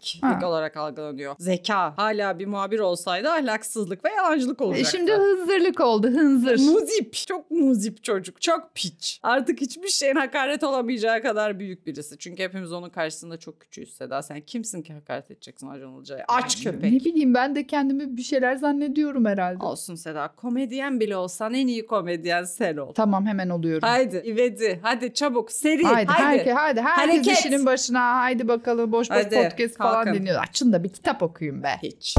sempatiklik 0.00 0.42
Ha. 0.42 0.48
olarak 0.48 0.76
algılanıyor. 0.76 1.34
Zeka. 1.38 1.92
Hala 1.96 2.38
bir 2.38 2.46
muhabir 2.46 2.78
olsaydı 2.78 3.30
ahlaksızlık 3.30 4.04
ve 4.04 4.08
yalancılık 4.16 4.60
E 4.60 4.64
olacaktı. 4.64 4.90
şimdi 4.90 5.12
hınzırlık 5.12 5.80
oldu 5.80 6.06
hınzır. 6.06 6.58
Muzip. 6.58 7.12
Çok 7.26 7.50
muzip 7.50 8.04
çocuk. 8.04 8.40
Çok 8.42 8.74
piç. 8.74 9.20
Artık 9.22 9.60
hiçbir 9.60 9.88
şeyin 9.88 10.14
hakaret 10.16 10.64
olamayacağı 10.64 11.22
kadar 11.22 11.58
büyük 11.58 11.86
birisi. 11.86 12.18
Çünkü 12.18 12.42
hepimiz 12.42 12.72
onun 12.72 12.90
karşısında 12.90 13.36
çok 13.36 13.60
küçüğüz 13.60 13.94
Seda. 13.96 14.22
Sen 14.22 14.40
kimsin 14.40 14.82
ki 14.82 14.92
hakaret 14.92 15.30
edeceksin 15.30 15.66
Acun 15.68 15.96
Ilıcalı'ya? 15.96 16.24
Aç 16.28 16.62
köpek. 16.64 16.92
Ne 16.92 17.00
bileyim 17.00 17.34
ben 17.34 17.54
de 17.54 17.66
kendimi 17.66 18.16
bir 18.16 18.22
şeyler 18.22 18.56
zannediyorum 18.56 19.24
herhalde. 19.24 19.64
Olsun 19.64 19.94
Seda. 19.94 20.28
Komedyen 20.36 21.00
bile 21.00 21.16
olsan 21.16 21.54
en 21.54 21.66
iyi 21.66 21.86
komedyen 21.86 22.44
sen 22.44 22.76
ol. 22.76 22.92
Tamam 22.94 23.26
hemen 23.26 23.48
oluyorum. 23.48 23.88
Haydi 23.88 24.22
İvedi. 24.24 24.78
Hadi 24.82 25.14
çabuk. 25.14 25.52
Seri. 25.52 25.82
Haydi, 25.82 26.06
Haydi. 26.12 26.38
herke, 26.38 26.52
hadi 26.52 26.80
herkes 26.80 27.14
Hareket. 27.14 27.38
işinin 27.38 27.66
başına 27.66 28.16
haydi 28.20 28.48
bakalım 28.48 28.92
boş 28.92 29.10
boş 29.10 29.16
Hadi, 29.16 29.34
podcast 29.48 29.71
falan 29.76 30.14
dinliyor. 30.14 30.42
Açın 30.42 30.72
da 30.72 30.84
bir 30.84 30.88
kitap 30.88 31.22
okuyun 31.22 31.62
be. 31.62 31.78
Hiç. 31.82 32.16